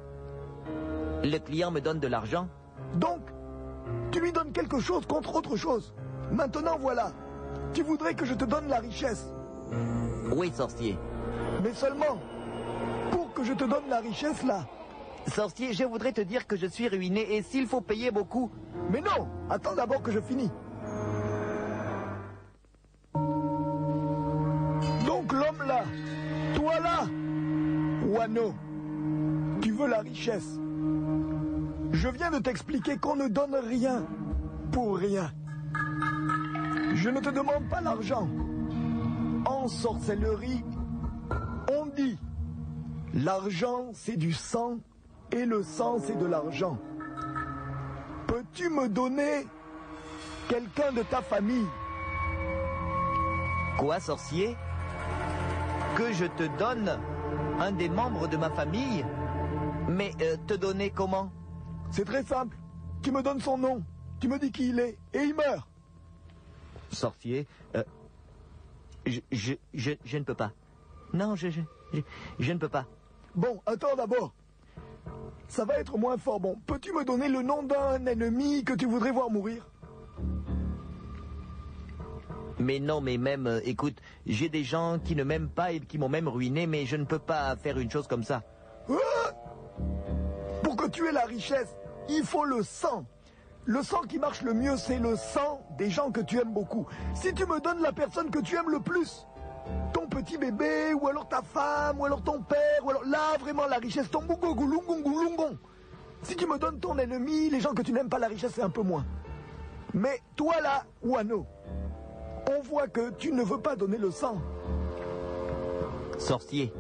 Le 1.24 1.38
client 1.40 1.72
me 1.72 1.82
donne 1.82 2.00
de 2.00 2.08
l'argent 2.08 2.48
Donc, 2.96 3.22
tu 4.12 4.22
lui 4.22 4.32
donnes 4.32 4.52
quelque 4.52 4.80
chose 4.80 5.06
contre 5.06 5.36
autre 5.36 5.58
chose. 5.58 5.94
Maintenant, 6.32 6.78
voilà. 6.80 7.12
Tu 7.74 7.84
voudrais 7.84 8.14
que 8.14 8.26
je 8.26 8.34
te 8.34 8.46
donne 8.46 8.68
la 8.68 8.80
richesse. 8.80 9.28
Oui, 10.36 10.52
sorcier. 10.54 10.98
Mais 11.64 11.74
seulement, 11.74 12.20
pour 13.12 13.34
que 13.34 13.44
je 13.44 13.54
te 13.54 13.64
donne 13.66 13.90
la 13.90 14.00
richesse 14.00 14.44
là. 14.44 14.66
Sorcier, 15.34 15.74
je 15.74 15.84
voudrais 15.84 16.14
te 16.14 16.22
dire 16.22 16.48
que 16.48 16.56
je 16.56 16.68
suis 16.68 16.88
ruiné 16.88 17.36
et 17.36 17.42
s'il 17.42 17.68
faut 17.68 17.82
payer 17.82 18.12
beaucoup. 18.12 18.50
Mais 18.90 19.02
non, 19.02 19.28
attends 19.50 19.76
d'abord 19.76 20.02
que 20.02 20.12
je 20.12 20.20
finis. 20.22 20.50
Donc 25.06 25.34
l'homme 25.34 25.68
là, 25.68 25.84
toi 26.56 26.80
là, 26.80 27.06
Wano, 28.08 28.54
tu 29.62 29.72
veux 29.72 29.88
la 29.88 30.00
richesse. 30.00 30.60
Je 31.92 32.08
viens 32.10 32.32
de 32.32 32.40
t'expliquer 32.40 32.98
qu'on 32.98 33.16
ne 33.16 33.28
donne 33.28 33.56
rien 33.56 34.06
pour 34.72 34.98
rien. 34.98 35.32
Je 36.94 37.10
ne 37.10 37.20
te 37.20 37.30
demande 37.30 37.68
pas 37.70 37.82
l'argent. 37.82 38.28
En 39.46 39.68
sorcellerie, 39.68 40.64
on 41.72 41.86
dit, 41.88 42.18
l'argent 43.14 43.92
c'est 43.94 44.18
du 44.18 44.34
sang 44.34 44.78
et 45.32 45.46
le 45.46 45.64
sang 45.64 46.00
c'est 46.00 46.18
de 46.18 46.26
l'argent. 46.26 46.78
Peux-tu 48.28 48.70
me 48.70 48.90
donner 48.90 49.48
quelqu'un 50.50 50.92
de 50.92 51.04
ta 51.04 51.22
famille? 51.22 51.68
Quoi, 53.78 54.00
sorcier? 54.00 54.56
Que 55.96 56.12
je 56.14 56.26
te 56.26 56.44
donne 56.58 57.00
un 57.60 57.72
des 57.72 57.90
membres 57.90 58.28
de 58.28 58.38
ma 58.38 58.50
famille? 58.50 59.06
Mais 59.88 60.12
euh, 60.22 60.36
te 60.48 60.54
donner 60.54 60.90
comment? 60.90 61.32
C'est 61.92 62.06
très 62.06 62.24
simple. 62.24 62.58
Tu 63.02 63.12
me 63.12 63.22
donnes 63.22 63.40
son 63.40 63.58
nom, 63.58 63.84
tu 64.20 64.28
me 64.28 64.38
dis 64.38 64.52
qui 64.52 64.70
il 64.70 64.80
est, 64.80 64.98
et 65.14 65.20
il 65.20 65.36
meurt. 65.36 65.68
Sorcier, 66.92 67.48
euh, 67.76 67.84
je, 69.06 69.20
je, 69.32 69.54
je, 69.74 69.92
je 70.04 70.18
ne 70.18 70.24
peux 70.24 70.34
pas. 70.36 70.52
Non, 71.14 71.36
je, 71.36 71.50
je, 71.50 71.62
je, 71.94 72.02
je 72.40 72.54
ne 72.54 72.58
peux 72.58 72.70
pas. 72.70 72.86
Bon, 73.36 73.62
attends 73.66 73.96
d'abord. 73.96 74.34
Ça 75.48 75.66
va 75.66 75.80
être 75.80 75.98
moins 75.98 76.18
fort. 76.18 76.40
Bon, 76.40 76.58
peux-tu 76.66 76.92
me 76.94 77.04
donner 77.04 77.30
le 77.30 77.42
nom 77.42 77.64
d'un 77.64 78.06
ennemi 78.06 78.64
que 78.64 78.74
tu 78.74 78.86
voudrais 78.86 79.12
voir 79.12 79.30
mourir? 79.30 79.66
Mais 82.60 82.80
non, 82.80 83.02
mais 83.02 83.18
même, 83.18 83.48
euh, 83.48 83.60
écoute, 83.64 83.98
j'ai 84.26 84.50
des 84.50 84.64
gens 84.64 84.98
qui 85.04 85.16
ne 85.16 85.24
m'aiment 85.24 85.50
pas 85.50 85.72
et 85.72 85.80
qui 85.80 85.98
m'ont 85.98 86.10
même 86.10 86.28
ruiné, 86.28 86.66
mais 86.66 86.86
je 86.86 86.96
ne 86.96 87.06
peux 87.06 87.20
pas 87.20 87.56
faire 87.56 87.78
une 87.78 87.92
chose 87.92 88.08
comme 88.08 88.24
ça. 88.24 88.42
Ah 88.90 89.34
Pour 90.64 90.76
que 90.76 90.88
tu 90.88 91.08
aies 91.08 91.12
la 91.12 91.26
richesse, 91.26 91.76
il 92.10 92.24
faut 92.24 92.46
le 92.46 92.64
sang. 92.64 93.06
Le 93.66 93.84
sang 93.84 94.02
qui 94.02 94.18
marche 94.18 94.42
le 94.42 94.54
mieux, 94.54 94.76
c'est 94.78 94.98
le 94.98 95.16
sang 95.16 95.62
des 95.78 95.90
gens 95.90 96.10
que 96.10 96.22
tu 96.22 96.40
aimes 96.40 96.54
beaucoup. 96.54 96.88
Si 97.14 97.34
tu 97.34 97.46
me 97.46 97.60
donnes 97.60 97.82
la 97.82 97.92
personne 97.92 98.32
que 98.32 98.40
tu 98.40 98.56
aimes 98.56 98.70
le 98.70 98.80
plus, 98.80 99.28
ton 99.94 100.08
petit 100.08 100.38
bébé, 100.38 100.94
ou 100.94 101.08
alors 101.08 101.28
ta 101.28 101.42
femme, 101.42 102.00
ou 102.00 102.06
alors 102.06 102.22
ton 102.22 102.42
père, 102.42 102.84
ou 102.84 102.90
alors 102.90 103.06
là 103.06 103.38
vraiment 103.40 103.66
la 103.68 103.78
richesse, 103.78 104.10
ton 104.10 104.24
bougogou 104.24 104.82
Si 106.24 106.36
tu 106.36 106.46
me 106.46 106.58
donnes 106.58 106.80
ton 106.80 106.98
ennemi, 106.98 107.50
les 107.50 107.60
gens 107.60 107.74
que 107.74 107.82
tu 107.82 107.94
n'aimes 107.94 108.10
pas 108.10 108.20
la 108.20 108.28
richesse, 108.28 108.54
c'est 108.56 108.64
un 108.64 108.70
peu 108.70 108.82
moins. 108.82 109.06
Mais 109.94 110.22
toi 110.36 110.60
là, 110.62 110.84
Wano, 111.02 111.46
on 112.52 112.62
voit 112.62 112.88
que 112.88 113.12
tu 113.12 113.32
ne 113.32 113.44
veux 113.44 113.60
pas 113.60 113.76
donner 113.76 113.98
le 113.98 114.12
sang. 114.12 114.42
Sorcier, 116.18 116.74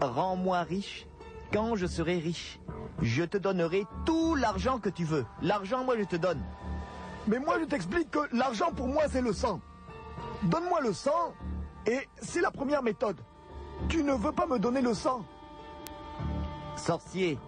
rends-moi 0.00 0.62
riche 0.62 1.06
quand 1.52 1.76
je 1.76 1.86
serai 1.86 2.18
riche. 2.18 2.60
Je 3.02 3.24
te 3.24 3.36
donnerai 3.36 3.84
tout 4.06 4.34
l'argent 4.34 4.78
que 4.78 4.88
tu 4.88 5.04
veux. 5.04 5.24
L'argent, 5.42 5.84
moi, 5.84 5.96
je 5.98 6.04
te 6.04 6.16
donne. 6.16 6.40
Mais 7.26 7.38
moi, 7.38 7.58
je 7.60 7.64
t'explique 7.64 8.10
que 8.10 8.20
l'argent 8.32 8.70
pour 8.72 8.86
moi, 8.86 9.04
c'est 9.10 9.20
le 9.20 9.32
sang. 9.32 9.60
Donne-moi 10.44 10.80
le 10.80 10.92
sang, 10.92 11.32
et 11.86 12.08
c'est 12.20 12.40
la 12.40 12.50
première 12.50 12.82
méthode. 12.82 13.20
Tu 13.88 14.02
ne 14.02 14.12
veux 14.12 14.32
pas 14.32 14.46
me 14.46 14.58
donner 14.58 14.80
le 14.80 14.94
sang. 14.94 15.24
Sorcier, 16.76 17.38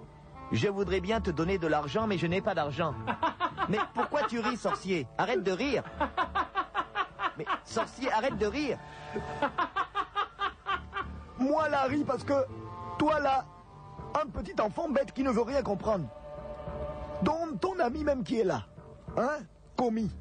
je 0.52 0.68
voudrais 0.68 1.00
bien 1.00 1.20
te 1.20 1.30
donner 1.30 1.58
de 1.58 1.66
l'argent, 1.66 2.06
mais 2.06 2.18
je 2.18 2.26
n'ai 2.26 2.40
pas 2.40 2.54
d'argent. 2.54 2.94
Mais 3.68 3.78
pourquoi 3.94 4.22
tu 4.28 4.38
ris, 4.38 4.56
sorcier? 4.56 5.08
Arrête 5.18 5.42
de 5.42 5.50
rire. 5.50 5.82
Mais 7.36 7.44
sorcier, 7.64 8.12
arrête 8.12 8.38
de 8.38 8.46
rire. 8.46 8.78
Moi, 11.38 11.68
là, 11.68 11.82
ris 11.84 12.04
parce 12.04 12.22
que 12.22 12.46
toi, 12.96 13.18
là, 13.18 13.44
un 14.22 14.28
petit 14.28 14.54
enfant 14.60 14.88
bête 14.88 15.12
qui 15.12 15.24
ne 15.24 15.30
veut 15.30 15.42
rien 15.42 15.62
comprendre. 15.62 16.08
Dont 17.22 17.56
ton 17.60 17.78
ami 17.80 18.04
même 18.04 18.22
qui 18.22 18.38
est 18.38 18.44
là. 18.44 18.62
Hein 19.16 19.38
Commis. 19.76 20.12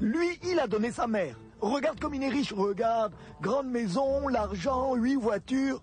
Lui, 0.00 0.38
il 0.42 0.60
a 0.60 0.66
donné 0.66 0.92
sa 0.92 1.06
mère. 1.06 1.36
Regarde 1.62 2.00
comme 2.00 2.14
il 2.14 2.22
est 2.22 2.28
riche, 2.28 2.52
regarde. 2.52 3.14
Grande 3.40 3.68
maison, 3.68 4.28
l'argent, 4.28 4.94
huit 4.94 5.16
voitures. 5.16 5.80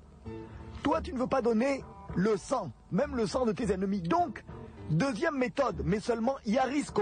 Toi, 0.84 1.02
tu 1.02 1.14
ne 1.14 1.20
veux 1.20 1.28
pas 1.28 1.42
donner 1.42 1.84
le 2.16 2.38
sang, 2.38 2.72
même 2.92 3.16
le 3.16 3.26
sang 3.26 3.46
de 3.46 3.54
tes 3.54 3.72
ennemis. 3.72 4.02
Donc, 4.02 4.44
deuxième 4.90 5.38
méthode, 5.38 5.82
mais 5.86 6.00
seulement 6.00 6.36
il 6.46 6.54
y 6.54 6.60
a 6.60 6.64
risque. 6.64 7.00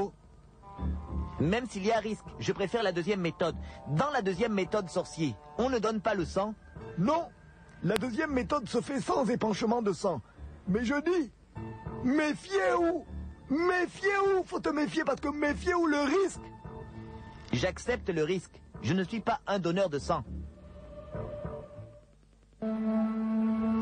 Même 1.39 1.67
s'il 1.67 1.85
y 1.85 1.91
a 1.91 1.99
risque, 1.99 2.25
je 2.39 2.51
préfère 2.51 2.83
la 2.83 2.91
deuxième 2.91 3.21
méthode. 3.21 3.55
Dans 3.89 4.09
la 4.11 4.21
deuxième 4.21 4.53
méthode 4.53 4.89
sorcier, 4.89 5.35
on 5.57 5.69
ne 5.69 5.79
donne 5.79 5.99
pas 5.99 6.13
le 6.13 6.25
sang? 6.25 6.53
Non, 6.97 7.27
la 7.83 7.95
deuxième 7.97 8.31
méthode 8.31 8.69
se 8.69 8.81
fait 8.81 9.01
sans 9.01 9.25
épanchement 9.25 9.81
de 9.81 9.91
sang. 9.91 10.21
Mais 10.67 10.85
je 10.85 10.95
dis, 11.01 11.31
méfiez-vous 12.03 13.05
Méfiez-vous 13.49 14.43
Faut 14.45 14.59
te 14.59 14.69
méfier 14.69 15.03
parce 15.05 15.21
que 15.21 15.29
méfiez-vous 15.29 15.87
le 15.87 15.99
risque 15.99 16.41
J'accepte 17.53 18.09
le 18.09 18.23
risque. 18.23 18.59
Je 18.81 18.93
ne 18.93 19.03
suis 19.03 19.19
pas 19.19 19.39
un 19.47 19.59
donneur 19.59 19.89
de 19.89 19.99
sang. 19.99 20.23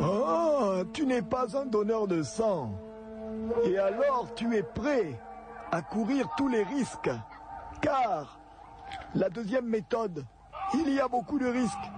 Oh, 0.01 0.84
tu 0.93 1.05
n'es 1.05 1.21
pas 1.21 1.58
un 1.58 1.65
donneur 1.65 2.08
de 2.08 2.23
sang. 2.23 2.79
Et 3.63 3.77
alors 3.77 4.34
tu 4.36 4.55
es 4.55 4.63
prêt 4.63 5.19
à 5.71 5.81
courir 5.81 6.27
tous 6.38 6.47
les 6.47 6.63
risques. 6.63 7.12
Car 7.81 8.39
la 9.13 9.29
deuxième 9.29 9.67
méthode, 9.67 10.25
il 10.73 10.93
y 10.93 10.99
a 10.99 11.08
beaucoup 11.08 11.39
de 11.39 11.47
risques. 11.47 11.91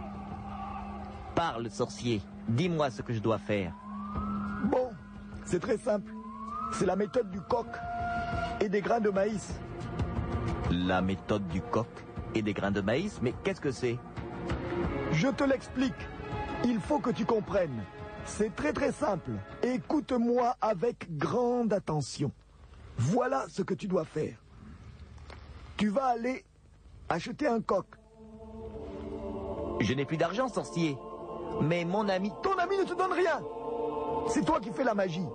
Parle, 1.36 1.70
sorcier. 1.70 2.22
Dis-moi 2.48 2.90
ce 2.90 3.02
que 3.02 3.14
je 3.14 3.20
dois 3.20 3.38
faire. 3.38 3.74
Bon, 4.66 4.92
c'est 5.46 5.60
très 5.60 5.78
simple. 5.78 6.12
C'est 6.74 6.86
la 6.86 6.96
méthode 6.96 7.30
du 7.30 7.40
coq 7.42 7.68
et 8.60 8.70
des 8.70 8.82
grains 8.82 9.00
de 9.00 9.10
maïs. 9.10 9.54
La 10.72 11.02
méthode 11.02 11.48
du 11.48 11.62
coq 11.62 11.88
et 12.36 12.42
des 12.42 12.54
grains 12.54 12.72
de 12.72 12.82
maïs 12.82 13.20
Mais 13.22 13.34
qu'est-ce 13.44 13.62
que 13.62 13.72
c'est? 13.72 13.98
Je 15.12 15.28
te 15.28 15.44
l'explique. 15.44 15.94
Il 16.66 16.80
faut 16.80 17.00
que 17.00 17.12
tu 17.12 17.26
comprennes. 17.26 17.84
C'est 18.26 18.56
très 18.56 18.74
très 18.74 18.92
simple. 18.92 19.32
Écoute-moi 19.64 20.56
avec 20.60 21.18
grande 21.18 21.72
attention. 21.74 22.32
Voilà 22.98 23.46
ce 23.50 23.62
que 23.62 23.74
tu 23.74 23.88
dois 23.88 24.06
faire. 24.06 24.36
Tu 25.78 25.90
vas 25.90 26.08
aller 26.08 26.44
acheter 27.10 27.48
un 27.48 27.62
coq. 27.62 27.86
Je 29.80 29.94
n'ai 29.94 30.06
plus 30.06 30.18
d'argent, 30.18 30.48
sorcier. 30.48 30.98
Mais 31.62 31.86
mon 31.86 32.10
ami... 32.10 32.32
Ton 32.44 32.58
ami 32.58 32.78
ne 32.78 32.84
te 32.84 32.94
donne 32.96 33.14
rien. 33.14 33.40
C'est 34.30 34.44
toi 34.44 34.60
qui 34.60 34.72
fais 34.72 34.84
la 34.84 34.94
magie. 34.94 35.28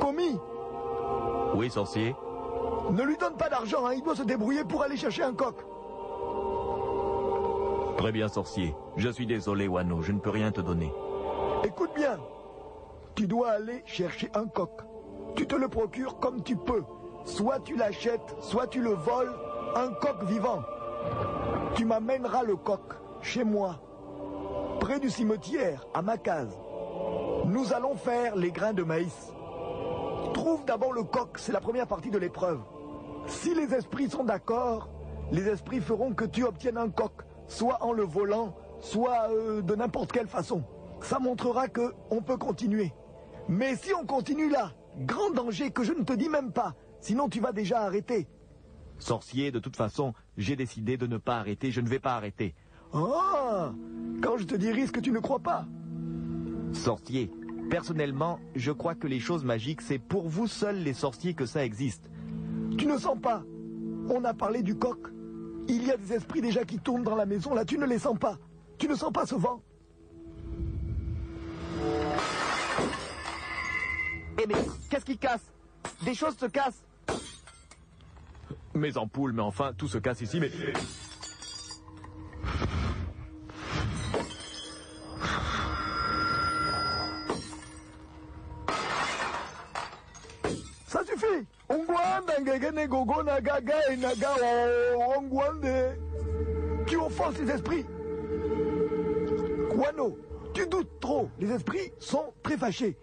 Commis 0.00 0.38
Oui, 1.54 1.70
sorcier. 1.70 2.14
Ne 2.90 3.02
lui 3.02 3.16
donne 3.16 3.36
pas 3.36 3.48
d'argent, 3.48 3.86
hein. 3.86 3.92
il 3.94 4.02
doit 4.02 4.16
se 4.16 4.22
débrouiller 4.22 4.64
pour 4.64 4.82
aller 4.82 4.96
chercher 4.96 5.22
un 5.22 5.34
coq. 5.34 5.56
Très 7.98 8.12
bien, 8.12 8.28
sorcier. 8.28 8.74
Je 8.96 9.08
suis 9.08 9.26
désolé, 9.26 9.68
Wano, 9.68 10.02
je 10.02 10.12
ne 10.12 10.20
peux 10.20 10.30
rien 10.30 10.52
te 10.52 10.60
donner. 10.60 10.92
Écoute 11.64 11.90
bien. 11.94 12.18
Tu 13.14 13.26
dois 13.26 13.50
aller 13.50 13.82
chercher 13.84 14.30
un 14.34 14.46
coq. 14.46 14.70
Tu 15.34 15.46
te 15.46 15.56
le 15.56 15.68
procures 15.68 16.18
comme 16.18 16.42
tu 16.42 16.56
peux. 16.56 16.84
Soit 17.24 17.60
tu 17.60 17.76
l'achètes, 17.76 18.36
soit 18.40 18.68
tu 18.68 18.80
le 18.80 18.94
voles, 18.94 19.34
un 19.74 19.88
coq 19.88 20.24
vivant. 20.24 20.62
Tu 21.74 21.84
m'amèneras 21.84 22.44
le 22.44 22.56
coq 22.56 22.80
chez 23.20 23.44
moi, 23.44 23.80
près 24.80 25.00
du 25.00 25.10
cimetière, 25.10 25.86
à 25.92 26.02
ma 26.02 26.16
case. 26.16 26.56
Nous 27.44 27.72
allons 27.72 27.96
faire 27.96 28.36
les 28.36 28.52
grains 28.52 28.72
de 28.72 28.82
maïs. 28.82 29.32
Trouve 30.32 30.64
d'abord 30.64 30.92
le 30.92 31.02
coq, 31.02 31.38
c'est 31.38 31.52
la 31.52 31.60
première 31.60 31.86
partie 31.86 32.10
de 32.10 32.18
l'épreuve. 32.18 32.60
Si 33.28 33.54
les 33.54 33.74
esprits 33.74 34.08
sont 34.08 34.24
d'accord, 34.24 34.88
les 35.30 35.46
esprits 35.48 35.80
feront 35.80 36.14
que 36.14 36.24
tu 36.24 36.44
obtiennes 36.44 36.78
un 36.78 36.88
coq, 36.88 37.12
soit 37.46 37.84
en 37.84 37.92
le 37.92 38.02
volant, 38.02 38.56
soit 38.80 39.30
euh, 39.30 39.60
de 39.62 39.74
n'importe 39.74 40.12
quelle 40.12 40.26
façon. 40.26 40.64
Ça 41.02 41.18
montrera 41.18 41.68
que 41.68 41.92
on 42.10 42.22
peut 42.22 42.38
continuer. 42.38 42.92
Mais 43.48 43.76
si 43.76 43.92
on 43.94 44.06
continue 44.06 44.48
là, 44.48 44.72
grand 44.98 45.30
danger 45.30 45.70
que 45.70 45.84
je 45.84 45.92
ne 45.92 46.02
te 46.02 46.14
dis 46.14 46.28
même 46.28 46.52
pas, 46.52 46.74
sinon 47.00 47.28
tu 47.28 47.40
vas 47.40 47.52
déjà 47.52 47.82
arrêter. 47.82 48.26
Sorcier, 48.98 49.52
de 49.52 49.58
toute 49.58 49.76
façon, 49.76 50.14
j'ai 50.38 50.56
décidé 50.56 50.96
de 50.96 51.06
ne 51.06 51.18
pas 51.18 51.36
arrêter, 51.36 51.70
je 51.70 51.80
ne 51.80 51.88
vais 51.88 52.00
pas 52.00 52.16
arrêter. 52.16 52.54
Ah 52.92 53.72
Quand 54.22 54.38
je 54.38 54.44
te 54.44 54.54
dis 54.54 54.72
risque, 54.72 55.00
tu 55.02 55.12
ne 55.12 55.20
crois 55.20 55.38
pas 55.38 55.66
Sorcier, 56.72 57.30
personnellement, 57.70 58.40
je 58.56 58.72
crois 58.72 58.94
que 58.94 59.06
les 59.06 59.20
choses 59.20 59.44
magiques, 59.44 59.82
c'est 59.82 59.98
pour 59.98 60.28
vous 60.28 60.46
seuls 60.46 60.78
les 60.78 60.94
sorciers 60.94 61.34
que 61.34 61.46
ça 61.46 61.64
existe. 61.64 62.10
Tu 62.76 62.86
ne 62.86 62.98
sens 62.98 63.18
pas 63.20 63.42
On 64.08 64.24
a 64.24 64.34
parlé 64.34 64.62
du 64.62 64.74
coq. 64.74 64.98
Il 65.68 65.86
y 65.86 65.90
a 65.90 65.96
des 65.96 66.14
esprits 66.14 66.40
déjà 66.40 66.64
qui 66.64 66.78
tournent 66.78 67.02
dans 67.02 67.16
la 67.16 67.26
maison, 67.26 67.54
là, 67.54 67.64
tu 67.64 67.78
ne 67.78 67.86
les 67.86 67.98
sens 67.98 68.18
pas. 68.18 68.38
Tu 68.78 68.88
ne 68.88 68.94
sens 68.94 69.12
pas 69.12 69.26
ce 69.26 69.34
vent 69.34 69.62
Eh 74.40 74.46
mais, 74.46 74.54
qu'est-ce 74.88 75.04
qui 75.04 75.18
casse? 75.18 75.52
Des 76.04 76.14
choses 76.14 76.36
se 76.36 76.46
cassent 76.46 76.82
Mes 78.74 78.96
ampoules, 78.96 79.32
mais 79.32 79.42
enfin, 79.42 79.72
tout 79.76 79.88
se 79.88 79.98
casse 79.98 80.20
ici, 80.20 80.40
mais... 80.40 80.50
gogo 93.28 93.40
nagaga 93.40 93.74
et 93.90 93.96
naga. 93.96 94.28
Tu 96.86 96.96
offenses 96.96 97.38
les 97.38 97.50
esprits. 97.50 97.84
Kwano, 99.70 100.18
tu 100.54 100.66
doutes 100.66 101.00
trop. 101.00 101.28
Les 101.38 101.50
esprits 101.50 101.92
sont 101.98 102.32
très 102.42 102.56
fâchés. 102.56 102.96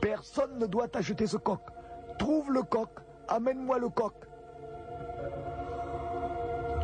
Personne 0.00 0.58
ne 0.58 0.66
doit 0.66 0.88
acheter 0.94 1.26
ce 1.26 1.36
coq. 1.36 1.60
Trouve 2.18 2.52
le 2.52 2.62
coq. 2.62 2.88
Amène-moi 3.28 3.78
le 3.78 3.88
coq. 3.88 4.14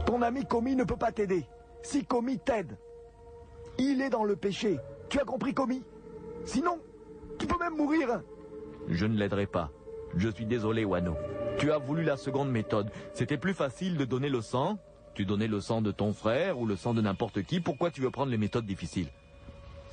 Ton 0.07 0.23
ami 0.23 0.45
Commis 0.45 0.77
ne 0.77 0.85
peut 0.85 0.97
pas 0.97 1.13
t'aider. 1.13 1.47
Si 1.83 2.05
Commis 2.05 2.39
t'aide, 2.39 2.77
il 3.79 4.01
est 4.01 4.11
dans 4.11 4.25
le 4.25 4.37
péché. 4.37 4.79
Tu 5.09 5.21
as 5.21 5.25
compris, 5.25 5.55
Commis? 5.55 5.85
Sinon, 6.45 6.79
tu 7.39 7.47
peux 7.47 7.59
même 7.59 7.77
mourir. 7.77 8.23
Je 8.89 9.07
ne 9.07 9.17
l'aiderai 9.17 9.47
pas. 9.47 9.71
Je 10.17 10.29
suis 10.31 10.47
désolé, 10.47 10.85
Wano. 10.85 11.15
Tu 11.59 11.73
as 11.73 11.79
voulu 11.79 12.05
la 12.05 12.17
seconde 12.17 12.51
méthode. 12.51 12.91
C'était 13.13 13.37
plus 13.37 13.55
facile 13.55 13.97
de 13.97 14.05
donner 14.05 14.29
le 14.29 14.41
sang. 14.41 14.79
Tu 15.15 15.25
donnais 15.25 15.49
le 15.49 15.61
sang 15.61 15.83
de 15.83 15.91
ton 15.91 16.13
frère 16.13 16.59
ou 16.59 16.67
le 16.67 16.77
sang 16.77 16.95
de 16.95 17.01
n'importe 17.01 17.43
qui. 17.43 17.61
Pourquoi 17.61 17.91
tu 17.91 18.01
veux 18.01 18.11
prendre 18.11 18.31
les 18.31 18.39
méthodes 18.39 18.67
difficiles? 18.67 19.09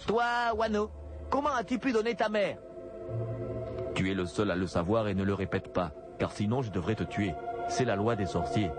Toi, 0.05 0.23
Wano, 0.55 0.91
comment 1.29 1.53
as-tu 1.55 1.79
pu 1.79 1.91
donner 1.91 2.13
ta 2.15 2.29
mère? 2.29 2.57
Tu 3.95 4.11
es 4.11 4.13
le 4.13 4.25
seul 4.25 4.51
à 4.51 4.55
le 4.55 4.67
savoir 4.67 5.07
et 5.07 5.15
ne 5.15 5.23
le 5.23 5.33
répète 5.33 5.73
pas. 5.73 5.91
Car 6.19 6.31
sinon, 6.31 6.61
je 6.61 6.69
devrais 6.71 6.95
te 6.95 7.03
tuer. 7.03 7.33
C'est 7.69 7.85
la 7.85 7.95
loi 7.95 8.15
des 8.15 8.27
sorciers. 8.27 8.69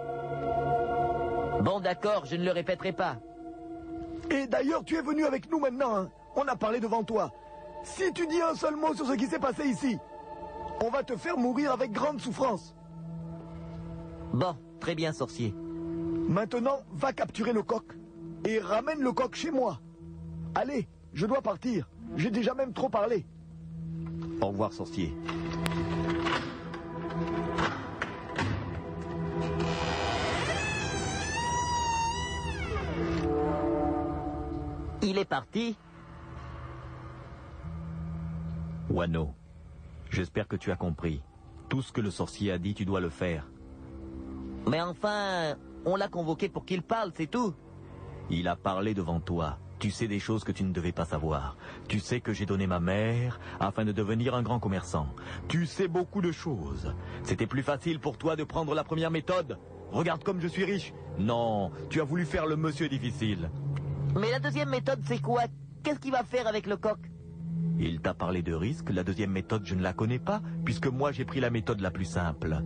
Bon, 1.61 1.81
d'accord, 1.81 2.25
je 2.27 2.37
ne 2.37 2.45
le 2.45 2.53
répéterai 2.53 2.93
pas. 2.93 3.17
Et 4.31 4.47
d'ailleurs, 4.47 4.85
tu 4.85 4.97
es 4.97 5.03
venu 5.03 5.25
avec 5.25 5.51
nous 5.51 5.59
maintenant. 5.59 5.97
hein. 5.97 6.11
On 6.37 6.47
a 6.47 6.55
parlé 6.55 6.81
devant 6.81 7.03
toi. 7.03 7.33
Si 7.83 8.13
tu 8.13 8.27
dis 8.27 8.41
un 8.41 8.55
seul 8.55 8.77
mot 8.77 8.95
sur 8.95 9.07
ce 9.07 9.15
qui 9.15 9.27
s'est 9.27 9.39
passé 9.39 9.65
ici, 9.65 9.99
on 10.87 10.91
va 10.91 11.03
te 11.03 11.17
faire 11.17 11.37
mourir 11.37 11.73
avec 11.73 11.91
grande 11.91 12.21
souffrance. 12.21 12.73
Bon, 14.33 14.57
très 14.79 14.95
bien, 14.95 15.13
sorcier. 15.13 15.53
Maintenant, 16.29 16.79
va 16.93 17.13
capturer 17.13 17.53
le 17.53 17.65
coq 17.65 17.83
et 18.45 18.61
ramène 18.61 19.01
le 19.01 19.11
coq 19.11 19.35
chez 19.35 19.51
moi. 19.51 19.81
Allez, 20.55 20.87
je 21.13 21.27
dois 21.27 21.43
partir. 21.43 21.89
J'ai 22.15 22.31
déjà 22.31 22.55
même 22.55 22.73
trop 22.73 22.89
parlé. 22.89 23.27
Au 24.41 24.47
revoir, 24.47 24.73
sorcier. 24.73 25.13
Il 35.03 35.19
est 35.19 35.25
parti. 35.25 35.77
Wano, 38.89 39.35
j'espère 40.11 40.49
que 40.49 40.57
tu 40.57 40.71
as 40.71 40.77
compris. 40.77 41.23
Tout 41.69 41.83
ce 41.83 41.93
que 41.93 42.01
le 42.01 42.11
sorcier 42.11 42.53
a 42.53 42.59
dit, 42.59 42.75
tu 42.75 42.85
dois 42.85 43.01
le 43.01 43.11
faire. 43.11 43.49
Mais 44.69 44.81
enfin, 44.81 45.57
on 45.85 45.97
l'a 45.97 46.09
convoqué 46.09 46.49
pour 46.49 46.65
qu'il 46.65 46.83
parle, 46.83 47.13
c'est 47.15 47.31
tout. 47.31 47.55
Il 48.31 48.49
a 48.49 48.57
parlé 48.57 48.95
devant 48.95 49.21
toi. 49.21 49.59
Tu 49.79 49.91
sais 49.91 50.09
des 50.09 50.19
choses 50.19 50.43
que 50.43 50.53
tu 50.53 50.65
ne 50.65 50.73
devais 50.73 50.93
pas 50.93 51.05
savoir. 51.05 51.57
Tu 51.87 52.01
sais 52.01 52.21
que 52.21 52.33
j'ai 52.33 52.47
donné 52.47 52.67
ma 52.67 52.81
mère 52.81 53.39
afin 53.61 53.85
de 53.85 53.93
devenir 53.93 54.35
un 54.35 54.43
grand 54.43 54.59
commerçant. 54.59 55.07
Tu 55.49 55.67
sais 55.67 55.87
beaucoup 55.87 56.23
de 56.23 56.33
choses. 56.33 56.95
C'était 57.23 57.47
plus 57.47 57.63
facile 57.63 58.01
pour 58.01 58.17
toi 58.17 58.37
de 58.37 58.45
prendre 58.45 58.75
la 58.75 58.85
première 58.85 59.11
méthode. 59.11 59.59
Regarde 59.93 60.25
comme 60.25 60.41
je 60.41 60.49
suis 60.49 60.65
riche. 60.65 60.95
Non, 61.19 61.71
tu 61.91 62.01
as 62.01 62.05
voulu 62.05 62.25
faire 62.25 62.47
le 62.47 62.57
monsieur 62.57 62.89
difficile. 62.89 63.51
Mais 64.19 64.31
la 64.31 64.41
deuxième 64.41 64.71
méthode, 64.71 65.01
c'est 65.07 65.21
quoi? 65.21 65.43
Qu'est-ce 65.83 66.01
qu'il 66.01 66.13
va 66.13 66.25
faire 66.25 66.47
avec 66.47 66.67
le 66.67 66.77
coq? 66.77 66.99
Il 67.79 68.01
t'a 68.01 68.15
parlé 68.15 68.43
de 68.43 68.55
risque. 68.55 68.91
La 68.91 69.05
deuxième 69.05 69.31
méthode, 69.31 69.63
je 69.65 69.75
ne 69.75 69.83
la 69.83 69.93
connais 69.93 70.19
pas, 70.19 70.41
puisque 70.65 70.87
moi 70.87 71.13
j'ai 71.13 71.25
pris 71.25 71.41
la 71.41 71.51
méthode 71.51 71.81
la 71.81 71.91
plus 71.91 72.05
simple. 72.05 72.63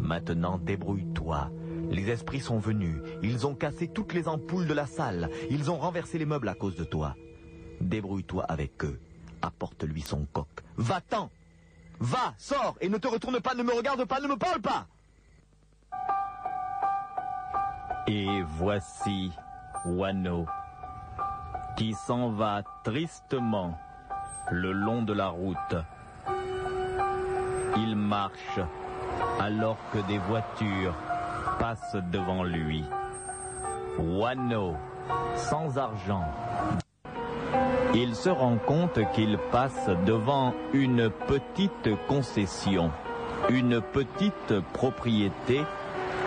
Maintenant, 0.00 0.58
débrouille-toi. 0.58 1.50
Les 1.90 2.10
esprits 2.10 2.40
sont 2.40 2.58
venus. 2.58 2.96
Ils 3.22 3.46
ont 3.46 3.54
cassé 3.54 3.88
toutes 3.88 4.14
les 4.14 4.26
ampoules 4.26 4.66
de 4.66 4.74
la 4.74 4.86
salle. 4.86 5.30
Ils 5.50 5.70
ont 5.70 5.76
renversé 5.76 6.18
les 6.18 6.26
meubles 6.26 6.48
à 6.48 6.54
cause 6.54 6.76
de 6.76 6.84
toi. 6.84 7.14
Débrouille-toi 7.80 8.44
avec 8.44 8.84
eux. 8.84 8.98
Apporte-lui 9.42 10.00
son 10.00 10.26
coq. 10.32 10.48
Va-t'en 10.76 11.30
Va, 12.00 12.34
sors 12.38 12.76
et 12.80 12.88
ne 12.88 12.98
te 12.98 13.06
retourne 13.06 13.40
pas, 13.40 13.54
ne 13.54 13.62
me 13.62 13.72
regarde 13.72 14.04
pas, 14.04 14.20
ne 14.20 14.26
me 14.26 14.36
parle 14.36 14.60
pas 14.60 14.86
Et 18.06 18.42
voici 18.58 19.30
Wano 19.86 20.46
qui 21.76 21.94
s'en 21.94 22.30
va 22.30 22.62
tristement 22.82 23.78
le 24.50 24.72
long 24.72 25.02
de 25.02 25.12
la 25.12 25.28
route. 25.28 25.76
Il 27.76 27.96
marche 27.96 28.60
alors 29.40 29.76
que 29.92 29.98
des 30.06 30.18
voitures 30.18 30.94
passent 31.58 31.96
devant 32.12 32.44
lui. 32.44 32.84
Wano, 33.98 34.74
sans 35.36 35.78
argent. 35.78 36.24
Il 37.94 38.14
se 38.14 38.28
rend 38.28 38.56
compte 38.56 38.98
qu'il 39.12 39.38
passe 39.52 39.88
devant 40.04 40.52
une 40.72 41.10
petite 41.10 41.90
concession, 42.08 42.90
une 43.50 43.80
petite 43.80 44.60
propriété 44.72 45.62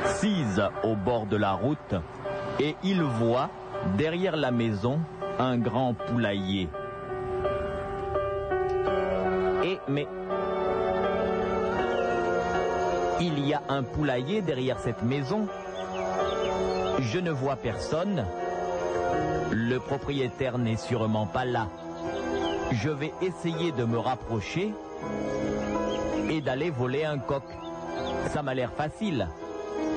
sise 0.06 0.64
au 0.84 0.96
bord 0.96 1.26
de 1.26 1.36
la 1.36 1.52
route 1.52 1.96
et 2.60 2.76
il 2.84 3.02
voit 3.02 3.50
derrière 3.98 4.36
la 4.36 4.52
maison 4.52 5.00
un 5.40 5.58
grand 5.58 5.94
poulailler. 5.94 6.70
Mais 9.88 10.08
il 13.20 13.46
y 13.48 13.54
a 13.54 13.62
un 13.70 13.84
poulailler 13.84 14.42
derrière 14.42 14.80
cette 14.80 15.02
maison. 15.04 15.48
Je 17.00 17.20
ne 17.20 17.32
vois 17.32 17.56
personne. 17.56 18.26
Le 19.52 19.80
propriétaire 19.80 20.58
n'est 20.58 20.78
sûrement 20.78 21.26
pas 21.26 21.46
là. 21.46 21.68
Je 22.72 22.90
vais 22.90 23.14
essayer 23.22 23.72
de 23.72 23.86
me 23.86 23.98
rapprocher 23.98 24.74
et 26.30 26.42
d'aller 26.42 26.70
voler 26.70 27.06
un 27.06 27.18
coq. 27.18 27.44
Ça 28.34 28.44
m'a 28.44 28.54
l'air 28.54 28.72
facile. 28.74 29.28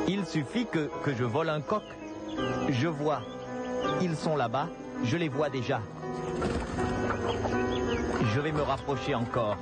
Il 0.08 0.24
suffit 0.24 0.66
que, 0.66 0.90
que 1.02 1.12
je 1.14 1.24
vole 1.24 1.50
un 1.50 1.60
coq. 1.60 1.82
Je 2.68 2.88
vois. 2.88 3.22
Ils 4.00 4.16
sont 4.16 4.36
là-bas. 4.36 4.68
Je 5.04 5.16
les 5.16 5.28
vois 5.28 5.50
déjà. 5.50 5.80
Je 8.40 8.44
vais 8.46 8.52
me 8.52 8.62
rapprocher 8.62 9.14
encore. 9.14 9.58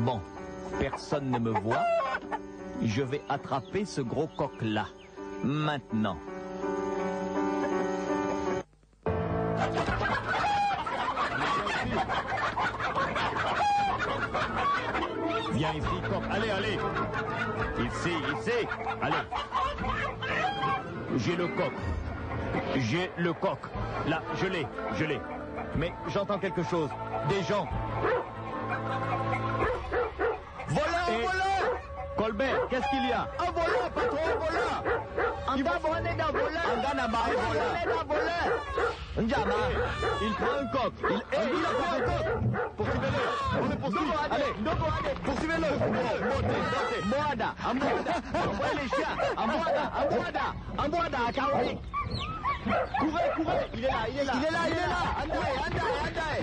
Bon, 0.00 0.20
personne 0.78 1.30
ne 1.30 1.38
me 1.38 1.52
voit. 1.52 1.82
Je 2.82 3.00
vais 3.00 3.22
attraper 3.30 3.86
ce 3.86 4.02
gros 4.02 4.26
coq-là. 4.36 4.88
Maintenant. 5.42 6.18
Viens 15.54 15.72
ici, 15.72 15.86
coq. 16.10 16.22
Allez, 16.30 16.50
allez. 16.50 16.78
Ici, 17.78 18.10
ici. 18.38 18.68
Allez. 19.00 19.16
J'ai 21.16 21.36
le 21.36 21.48
coq. 21.48 21.72
J'ai 22.76 23.10
le 23.16 23.32
coq. 23.32 23.58
Là, 24.06 24.22
je 24.36 24.46
l'ai, 24.46 24.66
je 24.94 25.04
l'ai. 25.04 25.20
Mais 25.76 25.92
j'entends 26.08 26.38
quelque 26.38 26.62
chose. 26.64 26.90
Des 27.28 27.42
gens. 27.42 27.66
Voilà, 30.68 30.98
voilà 31.22 31.44
Colbert, 32.16 32.68
qu'est-ce 32.68 32.88
qu'il 32.88 33.08
y 33.08 33.12
a? 33.12 33.28
Un 33.38 33.52
voleur, 33.52 33.90
patron, 33.94 34.18
un 34.24 34.36
voleur 34.36 34.82
Il 35.56 35.64
va 35.64 35.78
voler 35.78 36.14
d'un 36.16 36.32
voleur 36.32 36.62
Angana 36.76 37.06
va 37.08 38.04
voler 38.14 38.36
Njama, 39.18 39.54
il 40.20 40.32
prend 40.34 40.56
un 40.60 40.66
coq. 40.66 40.92
Il, 41.08 41.16
il 41.16 41.64
a 41.64 41.68
pris 41.68 41.90
un 41.96 42.00
coq. 42.00 42.26
Poursuivez-le. 42.76 43.62
On 43.62 43.66
le 43.68 43.76
poursuit. 43.76 44.12
Allez, 44.30 44.52
poursuivez-le. 45.24 45.70
Montez. 46.28 47.00
Moada. 47.06 47.54
Envoyez 47.64 48.74
les 48.74 48.88
chiens. 48.88 49.16
Amboada. 49.36 50.54
Amboada, 50.78 51.18
à 51.28 51.32
Kaori. 51.32 51.78
Courez, 52.98 53.30
courez. 53.36 53.66
Il 53.74 53.84
est 53.84 53.88
là, 53.88 54.06
il 54.08 54.18
est 54.18 54.24
là. 54.24 54.32
Il 54.36 54.44
est 54.44 54.50
là, 54.50 54.58
il 54.66 54.72
est 54.72 54.86
là. 54.86 55.02
André, 55.22 55.50
André, 55.66 55.90
André. 56.02 56.34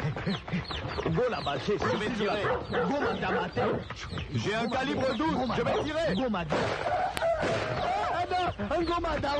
Go 1.11 1.23
là-bas, 1.29 1.59
chef, 1.59 1.79
je 1.79 1.97
vais 1.97 2.11
tirer. 2.11 2.43
Go, 2.71 2.97
madame, 2.99 3.49
J'ai 4.35 4.55
un 4.55 4.67
calibre 4.69 5.15
12, 5.17 5.27
je 5.57 5.61
vais 5.61 5.83
tirer. 5.83 6.15
Go, 6.15 6.29
madame. 6.29 6.59
Un 8.69 8.83
gomada. 8.83 9.31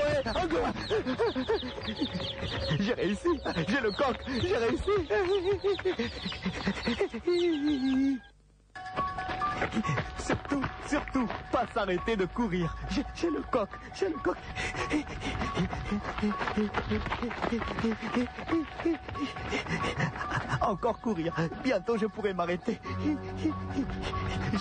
J'ai 2.79 2.93
réussi, 2.93 3.29
j'ai 3.67 3.79
le 3.79 3.91
coq, 3.91 4.17
j'ai 4.41 4.57
réussi. 4.57 4.91
Surtout, 10.19 10.61
surtout, 10.87 11.27
pas 11.51 11.65
s'arrêter 11.73 12.15
de 12.15 12.25
courir. 12.25 12.75
J'ai 12.89 13.29
le 13.29 13.41
coq, 13.51 13.69
j'ai 13.93 14.09
le 14.09 14.15
coq. 14.15 14.37
Encore 20.61 20.99
courir, 20.99 21.33
bientôt 21.63 21.97
je 21.97 22.05
pourrai 22.05 22.33
m'arrêter. 22.33 22.79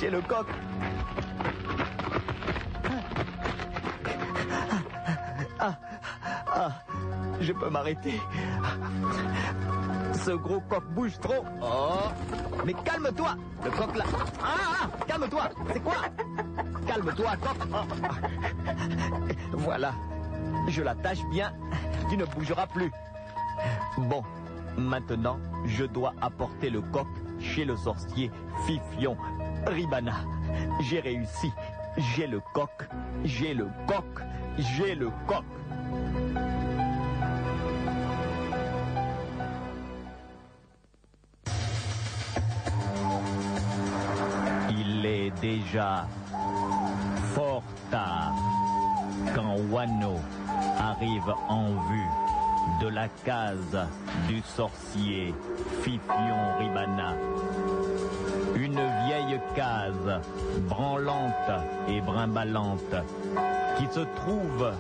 J'ai 0.01 0.11
le 0.11 0.21
coq. 0.23 0.47
Ah, 5.59 5.79
ah, 6.49 6.73
je 7.41 7.53
peux 7.53 7.71
m'arrêter. 7.71 8.21
Ce 10.13 10.31
gros 10.31 10.61
coq 10.69 10.85
bouge 10.91 11.19
trop. 11.21 11.45
Oh, 11.63 12.09
mais 12.65 12.75
calme-toi, 12.75 13.37
le 13.65 13.71
coq 13.71 13.97
là. 13.97 14.05
Ah, 14.43 14.57
ah, 14.83 15.05
calme-toi, 15.07 15.49
c'est 15.73 15.83
quoi? 15.83 15.95
Calme-toi, 16.87 17.31
coq. 17.37 17.69
Oh. 17.73 17.77
Voilà, 19.53 19.93
je 20.69 20.83
l'attache 20.83 21.25
bien. 21.31 21.53
Tu 22.11 22.17
ne 22.17 22.25
bougeras 22.25 22.67
plus. 22.67 22.91
Bon, 23.97 24.23
Maintenant, 24.77 25.39
je 25.67 25.85
dois 25.85 26.15
apporter 26.21 26.71
le 26.71 26.81
coq 26.81 27.07
chez 27.39 27.65
le 27.65 27.77
sorcier 27.77 28.31
Fifion 28.67 29.17
Ribana. 29.67 30.15
J'ai 30.81 31.01
réussi. 31.01 31.53
J'ai 31.97 32.27
le 32.27 32.41
coq. 32.55 32.71
J'ai 33.25 33.53
le 33.55 33.69
coq. 33.87 34.05
J'ai 34.59 34.95
le 34.95 35.11
coq. 35.27 35.45
Déjà 45.43 46.07
fort 47.35 47.65
tard 47.91 48.33
quand 49.35 49.57
Wano 49.71 50.15
arrive 50.79 51.35
en 51.49 51.67
vue 51.91 52.11
de 52.81 52.89
la 52.89 53.09
case 53.25 53.79
du 54.29 54.41
sorcier 54.43 55.35
Fifion 55.83 56.57
Ribana. 56.61 57.15
Une 58.55 58.81
vieille 59.05 59.41
case 59.57 60.21
branlante 60.69 61.51
et 61.89 62.01
brimballante 62.01 62.95
qui 63.79 63.87
se 63.93 64.01
trouve 64.01 64.71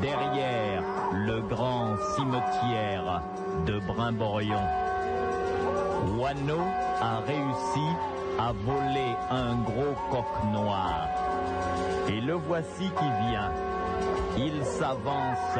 derrière 0.00 0.82
le 1.12 1.42
grand 1.42 1.96
cimetière 2.16 3.22
de 3.66 3.78
Brimborion. 3.80 4.64
Wano 6.18 6.60
a 7.02 7.18
réussi 7.26 7.86
à 8.40 8.52
voler 8.52 9.14
un 9.30 9.54
gros 9.56 9.94
coq 10.10 10.52
noir. 10.52 11.08
Et 12.08 12.20
le 12.20 12.34
voici 12.34 12.90
qui 12.98 13.10
vient. 13.28 13.52
Il 14.38 14.64
s'avance. 14.64 15.58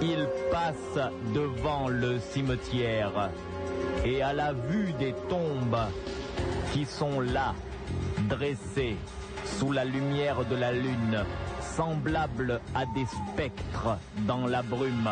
Il 0.00 0.28
passe 0.52 1.12
devant 1.34 1.88
le 1.88 2.20
cimetière. 2.20 3.30
Et 4.04 4.22
à 4.22 4.32
la 4.32 4.52
vue 4.52 4.92
des 4.98 5.14
tombes 5.28 5.84
qui 6.72 6.84
sont 6.84 7.20
là, 7.20 7.54
dressées 8.28 8.96
sous 9.44 9.72
la 9.72 9.84
lumière 9.84 10.44
de 10.44 10.54
la 10.54 10.72
lune, 10.72 11.24
semblables 11.80 12.60
à 12.74 12.84
des 12.84 13.06
spectres 13.06 13.96
dans 14.26 14.46
la 14.46 14.60
brume, 14.60 15.08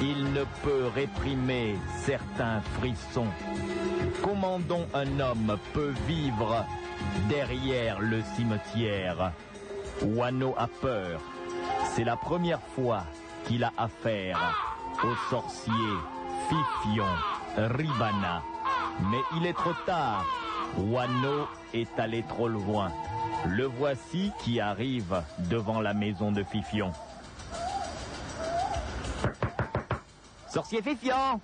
il 0.00 0.32
ne 0.32 0.44
peut 0.64 0.86
réprimer 0.94 1.76
certains 2.06 2.62
frissons. 2.78 3.26
Comment 4.24 4.58
donc 4.58 4.86
un 4.94 5.20
homme 5.20 5.58
peut 5.74 5.92
vivre 6.06 6.64
derrière 7.28 8.00
le 8.00 8.22
cimetière 8.34 9.32
Wano 10.02 10.54
a 10.56 10.66
peur. 10.80 11.20
C'est 11.92 12.04
la 12.04 12.16
première 12.16 12.62
fois 12.74 13.02
qu'il 13.44 13.62
a 13.62 13.72
affaire 13.76 14.40
au 15.04 15.14
sorcier 15.28 15.92
Fifion 16.48 17.12
Ribana. 17.76 18.42
Mais 19.10 19.22
il 19.36 19.46
est 19.46 19.52
trop 19.52 19.76
tard. 19.84 20.24
Wano 20.78 21.48
est 21.74 21.98
allé 21.98 22.22
trop 22.22 22.48
loin. 22.48 22.90
Le 23.46 23.64
voici 23.64 24.32
qui 24.40 24.60
arrive 24.60 25.22
devant 25.50 25.80
la 25.80 25.94
maison 25.94 26.32
de 26.32 26.42
Fifion. 26.42 26.92
Sorcier 30.48 30.82
Fifion. 30.82 31.40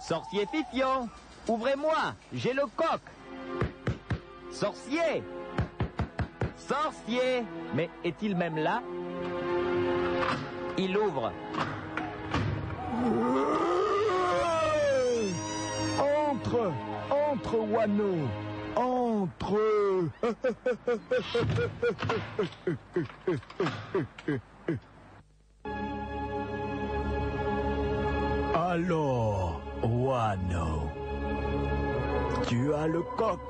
Sorcier 0.00 0.46
Fifion 0.52 1.08
Ouvrez-moi 1.48 2.14
J'ai 2.32 2.52
le 2.52 2.64
coq. 2.74 3.00
Sorcier. 4.50 5.22
Sorcier. 6.56 7.44
Mais 7.74 7.88
est-il 8.04 8.36
même 8.36 8.58
là? 8.58 8.82
Il 10.76 10.96
ouvre. 10.98 11.32
Entre 16.28 16.72
Entre, 17.10 17.56
Wano 17.58 18.28
Entre 18.76 19.58
Alors, 28.54 29.62
Wano, 29.82 30.90
tu 32.46 32.74
as 32.74 32.86
le 32.86 33.00
coq? 33.16 33.40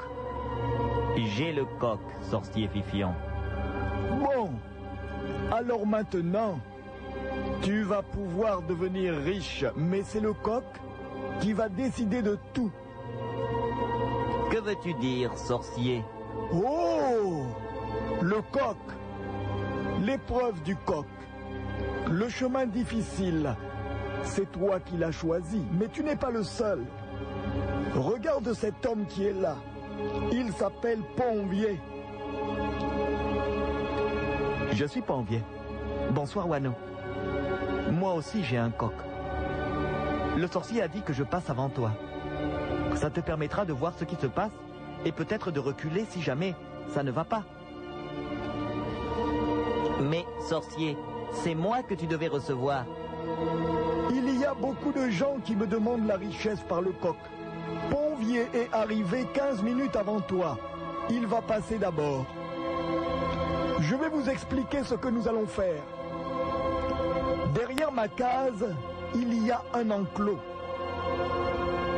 J'ai 1.17 1.53
le 1.53 1.65
coq, 1.81 1.99
sorcier 2.23 2.69
Fifion. 2.69 3.13
Bon, 4.21 4.51
alors 5.51 5.85
maintenant, 5.85 6.61
tu 7.63 7.83
vas 7.83 8.03
pouvoir 8.03 8.63
devenir 8.63 9.15
riche, 9.15 9.65
mais 9.77 10.03
c'est 10.05 10.21
le 10.21 10.33
coq 10.33 10.65
qui 11.41 11.53
va 11.53 11.69
décider 11.69 12.23
de 12.23 12.39
tout. 12.55 12.71
Que 14.51 14.59
veux-tu 14.59 14.95
dire, 14.95 15.37
sorcier? 15.37 16.05
Oh 16.53 17.47
Le 18.23 18.41
coq 18.53 18.77
L'épreuve 20.05 20.63
du 20.63 20.77
coq. 20.77 21.07
Le 22.09 22.29
chemin 22.29 22.67
difficile. 22.67 23.57
C'est 24.23 24.51
toi 24.53 24.81
qui 24.81 24.97
l'as 24.97 25.13
choisi, 25.13 25.63
mais 25.79 25.89
tu 25.89 26.03
n'es 26.03 26.17
pas 26.17 26.31
le 26.31 26.43
seul. 26.43 26.85
Regarde 27.95 28.53
cet 28.53 28.85
homme 28.87 29.07
qui 29.07 29.27
est 29.27 29.33
là. 29.33 29.57
Il 30.33 30.53
s'appelle 30.53 31.01
Ponvier. 31.17 31.81
Je 34.73 34.85
suis 34.85 35.01
Ponvier. 35.01 35.43
Bonsoir, 36.11 36.49
Wano. 36.49 36.73
Moi 37.93 38.15
aussi, 38.15 38.45
j'ai 38.45 38.59
un 38.59 38.71
coq. 38.71 38.93
Le 40.37 40.47
sorcier 40.47 40.83
a 40.83 40.89
dit 40.89 41.03
que 41.03 41.13
je 41.13 41.23
passe 41.23 41.49
avant 41.49 41.71
toi. 41.71 41.93
Ça 42.97 43.11
te 43.11 43.21
permettra 43.21 43.65
de 43.65 43.73
voir 43.73 43.93
ce 43.99 44.05
qui 44.05 44.17
se 44.17 44.27
passe 44.27 44.53
et 45.05 45.13
peut-être 45.13 45.51
de 45.51 45.61
reculer 45.61 46.07
si 46.09 46.23
jamais 46.23 46.55
ça 46.89 47.03
ne 47.03 47.11
va 47.11 47.25
pas. 47.25 47.45
Mais, 50.01 50.25
sorcier, 50.49 50.97
c'est 51.33 51.55
moi 51.55 51.83
que 51.83 51.95
tu 51.95 52.07
devais 52.07 52.29
recevoir. 52.29 52.85
Il 54.11 54.39
y 54.39 54.45
a 54.45 54.55
beaucoup 54.55 54.93
de 54.93 55.11
gens 55.11 55.37
qui 55.45 55.55
me 55.55 55.67
demandent 55.67 56.07
la 56.07 56.17
richesse 56.17 56.61
par 56.69 56.81
le 56.81 56.93
coq. 56.93 57.17
Ponvier 57.91 58.47
est 58.55 58.73
arrivé 58.73 59.27
15 59.35 59.63
minutes 59.63 59.97
avant 59.97 60.21
toi. 60.21 60.59
Il 61.11 61.27
va 61.27 61.43
passer 61.43 61.79
d'abord. 61.79 62.25
Je 63.81 63.95
vais 63.95 64.09
vous 64.09 64.29
expliquer 64.29 64.83
ce 64.85 64.95
que 64.95 65.09
nous 65.09 65.29
allons 65.29 65.47
faire. 65.47 65.83
Derrière 67.55 67.93
ma 67.93 68.09
case, 68.09 68.75
il 69.15 69.45
y 69.45 69.51
a 69.51 69.63
un 69.75 69.91
enclos. 69.91 70.41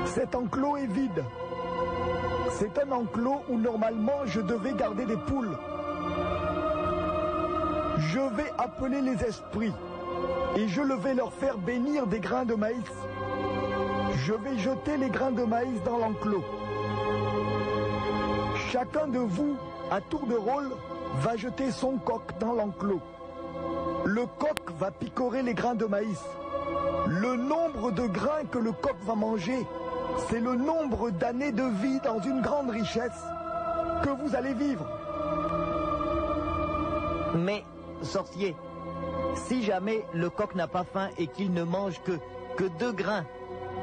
Cet 0.07 0.35
enclos 0.35 0.77
est 0.77 0.87
vide. 0.87 1.25
C'est 2.59 2.79
un 2.79 2.91
enclos 2.93 3.43
où 3.49 3.59
normalement 3.59 4.21
je 4.27 4.41
devais 4.41 4.73
garder 4.73 5.05
des 5.05 5.17
poules. 5.17 5.57
Je 7.99 8.21
vais 8.37 8.53
appeler 8.59 9.01
les 9.01 9.23
esprits 9.25 9.73
et 10.57 10.67
je 10.67 10.81
le 10.81 10.95
vais 10.95 11.15
leur 11.15 11.33
faire 11.33 11.59
bénir 11.59 12.07
des 12.07 12.21
grains 12.21 12.45
de 12.45 12.55
maïs. 12.55 12.93
Je 14.17 14.33
vais 14.33 14.59
jeter 14.59 14.97
les 14.97 15.11
grains 15.11 15.31
de 15.31 15.45
maïs 15.45 15.83
dans 15.85 15.99
l'enclos. 15.99 16.45
Chacun 18.71 19.07
de 19.07 19.19
vous, 19.19 19.57
à 19.91 20.01
tour 20.01 20.27
de 20.27 20.35
rôle, 20.35 20.71
va 21.21 21.37
jeter 21.37 21.71
son 21.71 21.97
coq 21.99 22.23
dans 22.41 22.53
l'enclos. 22.53 23.01
Le 24.05 24.27
coq 24.39 24.71
va 24.79 24.91
picorer 24.91 25.43
les 25.43 25.55
grains 25.55 25.75
de 25.75 25.87
maïs. 25.87 26.25
Le 27.07 27.37
nombre 27.37 27.91
de 27.91 28.07
grains 28.07 28.45
que 28.51 28.59
le 28.59 28.73
coq 28.73 28.97
va 29.05 29.15
manger, 29.15 29.67
c'est 30.29 30.41
le 30.41 30.55
nombre 30.55 31.11
d'années 31.11 31.53
de 31.53 31.63
vie 31.63 32.01
dans 32.01 32.21
une 32.21 32.41
grande 32.41 32.71
richesse 32.71 33.25
que 34.03 34.11
vous 34.11 34.35
allez 34.35 34.55
vivre. 34.55 34.87
Mais, 37.35 37.65
sorcier, 38.03 38.55
si 39.35 39.63
jamais 39.63 40.05
le 40.13 40.31
coq 40.31 40.55
n'a 40.55 40.69
pas 40.69 40.85
faim 40.85 41.09
et 41.19 41.27
qu'il 41.27 41.53
ne 41.53 41.63
mange 41.63 42.01
que, 42.03 42.13
que 42.57 42.65
deux 42.79 42.93
grains, 42.93 43.25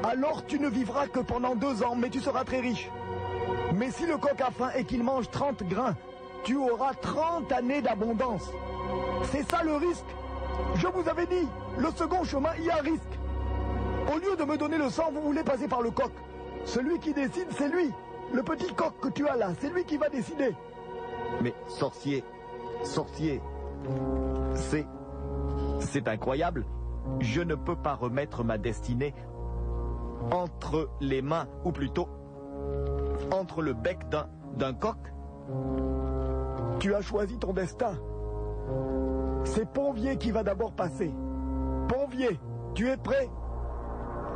alors 0.02 0.44
tu 0.46 0.58
ne 0.58 0.68
vivras 0.68 1.06
que 1.06 1.20
pendant 1.20 1.54
deux 1.54 1.82
ans, 1.82 1.94
mais 1.96 2.10
tu 2.10 2.20
seras 2.20 2.44
très 2.44 2.60
riche. 2.60 2.90
Mais 3.74 3.90
si 3.90 4.06
le 4.06 4.16
coq 4.18 4.40
a 4.40 4.50
faim 4.50 4.70
et 4.76 4.84
qu'il 4.84 5.02
mange 5.02 5.30
30 5.30 5.62
grains, 5.64 5.94
tu 6.44 6.56
auras 6.56 6.94
30 6.94 7.50
années 7.52 7.82
d'abondance. 7.82 8.50
C'est 9.24 9.48
ça 9.50 9.62
le 9.64 9.74
risque. 9.74 10.04
Je 10.76 10.86
vous 10.86 11.08
avais 11.08 11.26
dit, 11.26 11.48
le 11.78 11.90
second 11.90 12.24
chemin, 12.24 12.50
il 12.58 12.64
y 12.64 12.70
a 12.70 12.76
risque. 12.76 13.18
Au 14.14 14.18
lieu 14.18 14.36
de 14.36 14.44
me 14.44 14.56
donner 14.56 14.78
le 14.78 14.88
sang, 14.90 15.10
vous 15.12 15.22
voulez 15.22 15.42
passer 15.42 15.68
par 15.68 15.82
le 15.82 15.90
coq. 15.90 16.12
Celui 16.64 16.98
qui 16.98 17.12
décide, 17.12 17.48
c'est 17.50 17.68
lui. 17.68 17.90
Le 18.32 18.42
petit 18.42 18.72
coq 18.74 18.94
que 19.00 19.08
tu 19.08 19.26
as 19.28 19.36
là, 19.36 19.50
c'est 19.60 19.72
lui 19.72 19.84
qui 19.84 19.96
va 19.96 20.08
décider. 20.08 20.54
Mais 21.42 21.54
sorcier, 21.68 22.24
sorcier, 22.82 23.40
c'est... 24.54 24.86
C'est 25.80 26.08
incroyable. 26.08 26.64
Je 27.20 27.40
ne 27.40 27.54
peux 27.54 27.76
pas 27.76 27.94
remettre 27.94 28.42
ma 28.42 28.58
destinée 28.58 29.14
entre 30.32 30.88
les 31.00 31.22
mains, 31.22 31.46
ou 31.64 31.70
plutôt 31.70 32.08
entre 33.30 33.62
le 33.62 33.74
bec 33.74 34.08
d'un, 34.08 34.26
d'un 34.56 34.72
coq. 34.72 34.96
Tu 36.80 36.94
as 36.94 37.02
choisi 37.02 37.38
ton 37.38 37.52
destin. 37.52 37.94
C'est 39.46 39.64
Ponvier 39.72 40.16
qui 40.16 40.32
va 40.32 40.42
d'abord 40.42 40.72
passer. 40.72 41.14
Ponvier, 41.88 42.38
tu 42.74 42.88
es 42.88 42.96
prêt? 42.96 43.30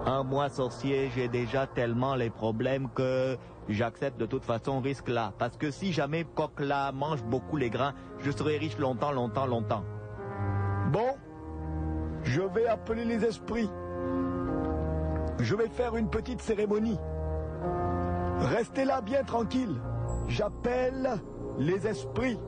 Un 0.07 0.23
moi 0.23 0.49
sorcier, 0.49 1.11
j'ai 1.15 1.29
déjà 1.29 1.67
tellement 1.67 2.15
les 2.15 2.31
problèmes 2.31 2.89
que 2.95 3.37
j'accepte 3.69 4.19
de 4.19 4.25
toute 4.25 4.45
façon 4.45 4.81
risque 4.81 5.09
là. 5.09 5.33
Parce 5.39 5.57
que 5.57 5.71
si 5.71 5.93
jamais 5.93 6.25
coq 6.25 6.59
là 6.61 6.91
mange 6.93 7.23
beaucoup 7.25 7.57
les 7.57 7.69
grains, 7.71 7.93
je 8.21 8.31
serai 8.31 8.57
riche 8.57 8.79
longtemps, 8.79 9.13
longtemps, 9.13 9.47
longtemps. 9.47 9.85
Bon, 10.93 11.17
je 12.23 12.41
vais 12.41 12.67
appeler 12.67 13.05
les 13.05 13.25
esprits. 13.25 13.69
Je 15.39 15.55
vais 15.55 15.69
faire 15.69 15.97
une 15.97 16.09
petite 16.09 16.41
cérémonie. 16.41 16.99
Restez 18.39 18.85
là 18.85 19.01
bien 19.01 19.23
tranquille. 19.25 19.81
J'appelle 20.29 21.11
les 21.59 21.87
esprits. 21.87 22.39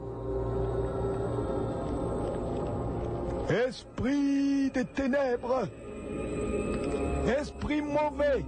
Esprit 3.52 4.70
des 4.70 4.84
ténèbres. 4.86 5.68
Esprit 7.38 7.82
mauvais 7.82 8.44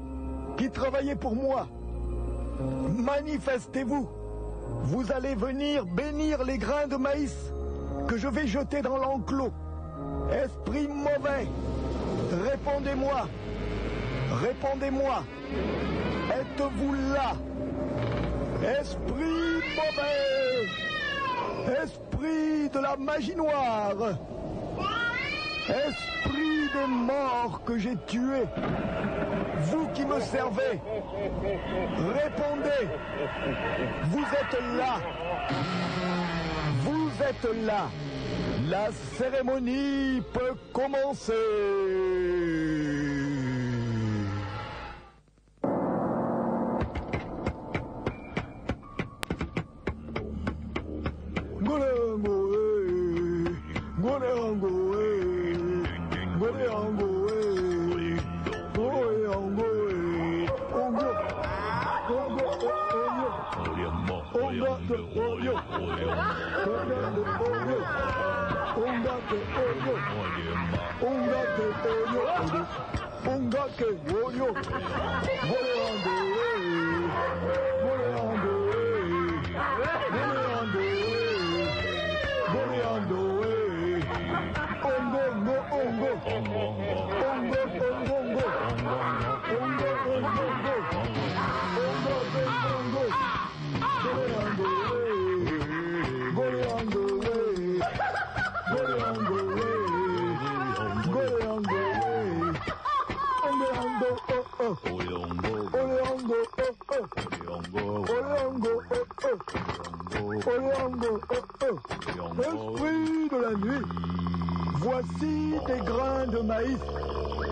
qui 0.57 0.71
travaillait 0.71 1.15
pour 1.15 1.37
moi. 1.37 1.69
Manifestez-vous. 2.97 4.09
Vous 4.85 5.13
allez 5.13 5.35
venir 5.35 5.85
bénir 5.85 6.43
les 6.45 6.57
grains 6.57 6.87
de 6.87 6.97
maïs 6.97 7.53
que 8.09 8.17
je 8.17 8.29
vais 8.29 8.47
jeter 8.47 8.81
dans 8.81 8.97
l'enclos. 8.97 9.53
Esprit 10.33 10.89
mauvais, 10.89 11.49
répondez-moi. 12.51 13.29
Répondez-moi. 14.33 15.23
Êtes-vous 16.33 16.95
là? 17.13 17.37
Esprit 18.81 19.61
mauvais 19.77 20.67
Esprit 21.83 22.71
de 22.71 22.79
la 22.79 22.97
magie 22.97 23.37
noire 23.37 24.17
Esprit 25.69 26.69
des 26.75 26.87
morts 26.87 27.63
que 27.65 27.79
j'ai 27.79 27.97
tués 28.07 28.45
Vous 29.63 29.87
qui 29.95 30.05
me 30.05 30.21
servez 30.21 30.81
Répondez. 32.23 32.89
Vous 34.05 34.21
êtes 34.21 34.61
là. 34.77 35.01
Vous 36.83 37.11
êtes 37.23 37.65
là. 37.65 37.89
La 38.69 38.89
cérémonie 39.17 40.23
peut 40.33 40.55
commencer 40.73 41.33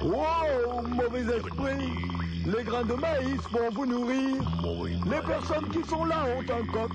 Wow, 0.03 0.83
mauvais 0.88 1.37
esprit, 1.37 1.92
les 2.46 2.64
grains 2.64 2.85
de 2.85 2.94
maïs 2.94 3.40
vont 3.53 3.70
vous 3.72 3.87
nourrir. 3.87 4.42
Les 5.07 5.20
personnes 5.20 5.68
qui 5.68 5.88
sont 5.88 6.05
là 6.05 6.25
ont 6.37 6.40
un 6.40 6.64
coq. 6.72 6.90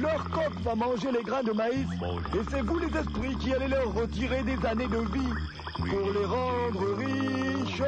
Leur 0.00 0.24
coq 0.30 0.52
va 0.64 0.74
manger 0.74 1.12
les 1.12 1.22
grains 1.22 1.42
de 1.42 1.52
maïs. 1.52 1.86
Et 2.34 2.40
c'est 2.50 2.62
vous 2.62 2.78
les 2.78 2.96
esprits 2.96 3.36
qui 3.36 3.52
allez 3.54 3.68
leur 3.68 3.92
retirer 3.94 4.42
des 4.42 4.66
années 4.66 4.88
de 4.88 4.98
vie 5.12 5.32
pour 5.76 6.12
les 6.12 6.24
rendre 6.24 6.96
riches. 6.96 7.82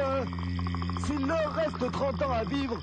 S'il 1.05 1.25
leur 1.25 1.53
reste 1.53 1.91
30 1.91 2.21
ans 2.21 2.31
à 2.31 2.43
vivre 2.43 2.77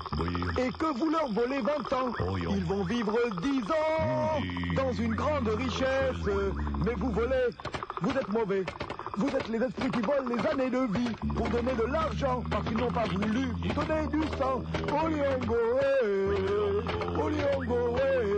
et 0.57 0.69
que 0.71 0.97
vous 0.97 1.09
leur 1.09 1.31
volez 1.31 1.61
20 1.61 1.93
ans, 1.93 2.13
ils 2.37 2.65
vont 2.65 2.83
vivre 2.83 3.17
10 3.41 3.61
ans 3.71 4.41
dans 4.75 4.91
une 4.91 5.15
grande 5.15 5.47
richesse. 5.47 6.35
Mais 6.85 6.93
vous 6.97 7.11
volez, 7.11 7.49
vous 8.01 8.11
êtes 8.11 8.29
mauvais. 8.29 8.65
Vous 9.19 9.27
êtes 9.27 9.49
les 9.49 9.61
esprits 9.61 9.91
qui 9.91 9.99
volent 9.99 10.33
les 10.33 10.47
années 10.47 10.69
de 10.69 10.97
vie 10.97 11.13
pour 11.35 11.49
donner 11.49 11.73
de 11.73 11.91
l'argent 11.91 12.41
parce 12.49 12.65
qu'ils 12.65 12.77
n'ont 12.77 12.89
pas 12.89 13.03
voulu 13.03 13.47
vous 13.47 13.83
donner 13.83 14.07
du 14.07 14.21
sang. 14.37 14.63
Oliongo, 15.03 15.57
eh, 16.01 17.19
Oliongo, 17.19 17.97
eh, 17.97 18.29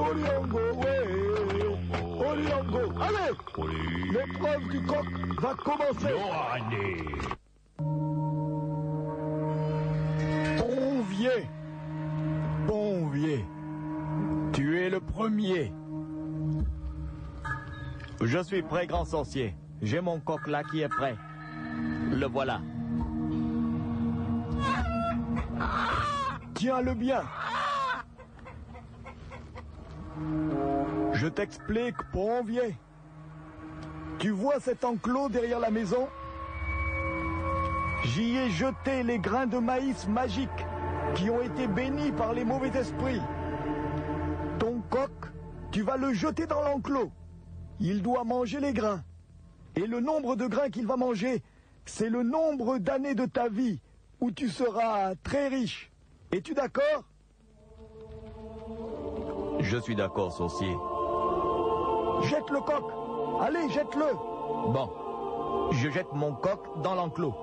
Oliongo, 0.00 0.58
eh, 0.86 1.64
Oliongo. 2.18 2.92
Allez, 2.98 3.32
l'épreuve 4.10 4.68
du 4.70 4.80
coq 4.86 5.06
va 5.42 5.54
commencer. 5.54 6.14
Ponvier, 10.56 11.46
Ponvier, 12.66 13.44
tu 14.54 14.80
es 14.80 14.88
le 14.88 15.00
premier. 15.00 15.74
Je 18.22 18.38
suis 18.42 18.62
prêt, 18.62 18.86
grand 18.86 19.04
sorcier. 19.04 19.54
J'ai 19.82 20.00
mon 20.00 20.20
coq 20.20 20.46
là 20.46 20.62
qui 20.64 20.80
est 20.80 20.88
prêt. 20.88 21.16
Le 22.10 22.26
voilà. 22.26 22.60
Tiens-le 26.54 26.94
bien. 26.94 27.22
Je 31.12 31.26
t'explique, 31.26 31.96
Ponvier. 32.12 32.76
Tu 34.18 34.30
vois 34.30 34.60
cet 34.60 34.84
enclos 34.84 35.28
derrière 35.28 35.60
la 35.60 35.70
maison? 35.70 36.08
J'y 38.04 38.36
ai 38.36 38.50
jeté 38.50 39.02
les 39.02 39.18
grains 39.18 39.46
de 39.46 39.58
maïs 39.58 40.06
magiques 40.08 40.66
qui 41.14 41.30
ont 41.30 41.40
été 41.40 41.66
bénis 41.66 42.12
par 42.12 42.32
les 42.32 42.44
mauvais 42.44 42.70
esprits. 42.78 43.20
Ton 44.58 44.82
coq, 44.90 45.10
tu 45.70 45.82
vas 45.82 45.96
le 45.96 46.12
jeter 46.12 46.46
dans 46.46 46.62
l'enclos. 46.62 47.10
Il 47.80 48.02
doit 48.02 48.24
manger 48.24 48.60
les 48.60 48.72
grains. 48.72 49.02
Et 49.76 49.86
le 49.86 50.00
nombre 50.00 50.36
de 50.36 50.46
grains 50.46 50.70
qu'il 50.70 50.86
va 50.86 50.96
manger, 50.96 51.42
c'est 51.84 52.08
le 52.08 52.22
nombre 52.22 52.78
d'années 52.78 53.14
de 53.14 53.26
ta 53.26 53.48
vie 53.48 53.80
où 54.20 54.30
tu 54.30 54.48
seras 54.48 55.14
très 55.16 55.48
riche. 55.48 55.90
Es-tu 56.32 56.54
d'accord? 56.54 57.04
Je 59.60 59.76
suis 59.78 59.96
d'accord, 59.96 60.32
sorcier. 60.32 60.76
Jette 62.22 62.50
le 62.50 62.60
coq. 62.60 62.84
Allez, 63.40 63.68
jette-le. 63.70 64.12
Bon. 64.72 64.90
Je 65.72 65.90
jette 65.90 66.12
mon 66.12 66.34
coq 66.34 66.82
dans 66.82 66.94
l'enclos. 66.94 67.34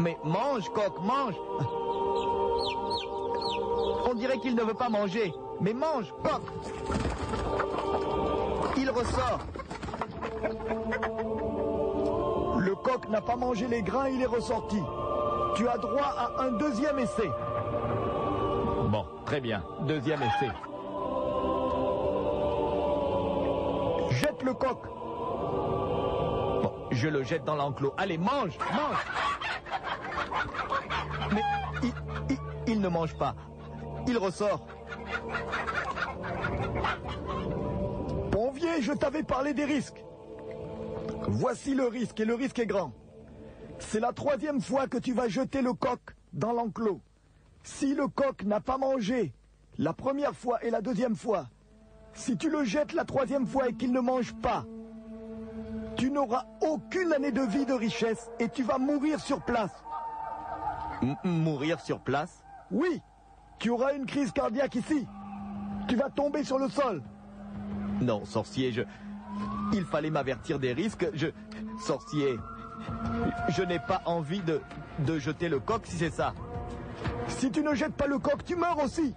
Mais 0.00 0.16
mange, 0.22 0.68
coq, 0.70 1.00
mange. 1.02 1.34
On 4.08 4.14
dirait 4.14 4.38
qu'il 4.38 4.54
ne 4.54 4.62
veut 4.62 4.74
pas 4.74 4.88
manger. 4.88 5.34
Mais 5.60 5.74
mange, 5.74 6.14
coq. 6.22 6.42
Il 8.88 8.94
ressort. 8.94 9.40
Le 12.58 12.74
coq 12.74 13.06
n'a 13.10 13.20
pas 13.20 13.36
mangé 13.36 13.66
les 13.68 13.82
grains, 13.82 14.08
il 14.08 14.22
est 14.22 14.26
ressorti. 14.26 14.82
Tu 15.56 15.68
as 15.68 15.76
droit 15.76 16.14
à 16.16 16.42
un 16.44 16.52
deuxième 16.52 16.98
essai. 16.98 17.28
Bon, 18.88 19.04
très 19.26 19.40
bien. 19.40 19.62
Deuxième 19.82 20.20
essai. 20.22 20.48
Jette 24.10 24.42
le 24.42 24.54
coq. 24.54 24.78
Bon, 26.62 26.72
je 26.90 27.08
le 27.08 27.22
jette 27.24 27.44
dans 27.44 27.56
l'enclos. 27.56 27.92
Allez, 27.98 28.16
mange, 28.16 28.56
mange. 28.72 29.06
Mais 31.32 31.42
il, 31.82 31.92
il- 32.30 32.72
il 32.72 32.80
ne 32.80 32.88
mange 32.88 33.14
pas. 33.18 33.34
Il 34.06 34.16
ressort. 34.16 34.60
Je 38.80 38.92
t'avais 38.92 39.22
parlé 39.22 39.54
des 39.54 39.64
risques. 39.64 40.02
Voici 41.28 41.74
le 41.74 41.86
risque, 41.86 42.18
et 42.20 42.24
le 42.24 42.34
risque 42.34 42.58
est 42.58 42.66
grand. 42.66 42.92
C'est 43.78 44.00
la 44.00 44.12
troisième 44.12 44.60
fois 44.60 44.86
que 44.86 44.98
tu 44.98 45.12
vas 45.12 45.28
jeter 45.28 45.62
le 45.62 45.72
coq 45.72 46.00
dans 46.32 46.52
l'enclos. 46.52 47.00
Si 47.62 47.94
le 47.94 48.08
coq 48.08 48.44
n'a 48.44 48.60
pas 48.60 48.78
mangé 48.78 49.32
la 49.78 49.92
première 49.92 50.34
fois 50.34 50.62
et 50.64 50.70
la 50.70 50.80
deuxième 50.80 51.16
fois, 51.16 51.48
si 52.14 52.36
tu 52.36 52.48
le 52.50 52.64
jettes 52.64 52.92
la 52.94 53.04
troisième 53.04 53.46
fois 53.46 53.68
et 53.68 53.74
qu'il 53.74 53.92
ne 53.92 54.00
mange 54.00 54.34
pas, 54.36 54.64
tu 55.96 56.10
n'auras 56.10 56.44
aucune 56.62 57.12
année 57.12 57.32
de 57.32 57.42
vie 57.42 57.66
de 57.66 57.72
richesse 57.74 58.30
et 58.38 58.48
tu 58.48 58.62
vas 58.62 58.78
mourir 58.78 59.20
sur 59.20 59.42
place. 59.42 59.72
M- 61.02 61.16
mourir 61.24 61.80
sur 61.80 62.00
place? 62.00 62.42
Oui, 62.70 63.02
tu 63.58 63.70
auras 63.70 63.94
une 63.94 64.06
crise 64.06 64.32
cardiaque 64.32 64.76
ici. 64.76 65.06
Tu 65.88 65.96
vas 65.96 66.10
tomber 66.10 66.44
sur 66.44 66.58
le 66.58 66.68
sol. 66.68 67.02
Non, 68.00 68.24
sorcier, 68.24 68.72
je... 68.72 68.82
Il 69.72 69.84
fallait 69.84 70.10
m'avertir 70.10 70.58
des 70.58 70.72
risques. 70.72 71.06
Je... 71.14 71.28
Sorcier, 71.84 72.36
je 73.50 73.62
n'ai 73.62 73.78
pas 73.78 74.02
envie 74.04 74.40
de, 74.40 74.60
de 75.00 75.18
jeter 75.18 75.48
le 75.48 75.60
coq 75.60 75.82
si 75.84 75.96
c'est 75.96 76.10
ça. 76.10 76.34
Si 77.28 77.50
tu 77.50 77.62
ne 77.62 77.74
jettes 77.74 77.94
pas 77.94 78.06
le 78.06 78.18
coq, 78.18 78.44
tu 78.44 78.56
meurs 78.56 78.82
aussi. 78.82 79.14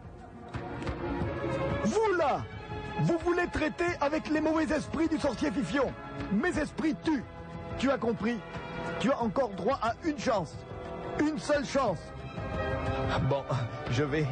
Vous 1.84 2.16
là, 2.18 2.42
vous 3.00 3.18
voulez 3.26 3.48
traiter 3.48 3.86
avec 4.00 4.30
les 4.30 4.42
mauvais 4.42 4.66
esprits 4.66 5.08
du 5.08 5.18
sorcier 5.18 5.50
Fifion. 5.52 5.92
Mes 6.32 6.58
esprits 6.60 6.96
tuent. 7.04 7.24
Tu 7.80 7.90
as 7.90 7.98
compris? 7.98 8.38
Tu 9.00 9.12
as 9.12 9.20
encore 9.20 9.50
droit 9.50 9.80
à 9.82 9.94
une 10.06 10.20
chance. 10.20 10.56
Une 11.20 11.40
seule 11.40 11.66
chance. 11.66 12.00
Bon, 13.30 13.44
je 13.92 14.04
vais... 14.04 14.28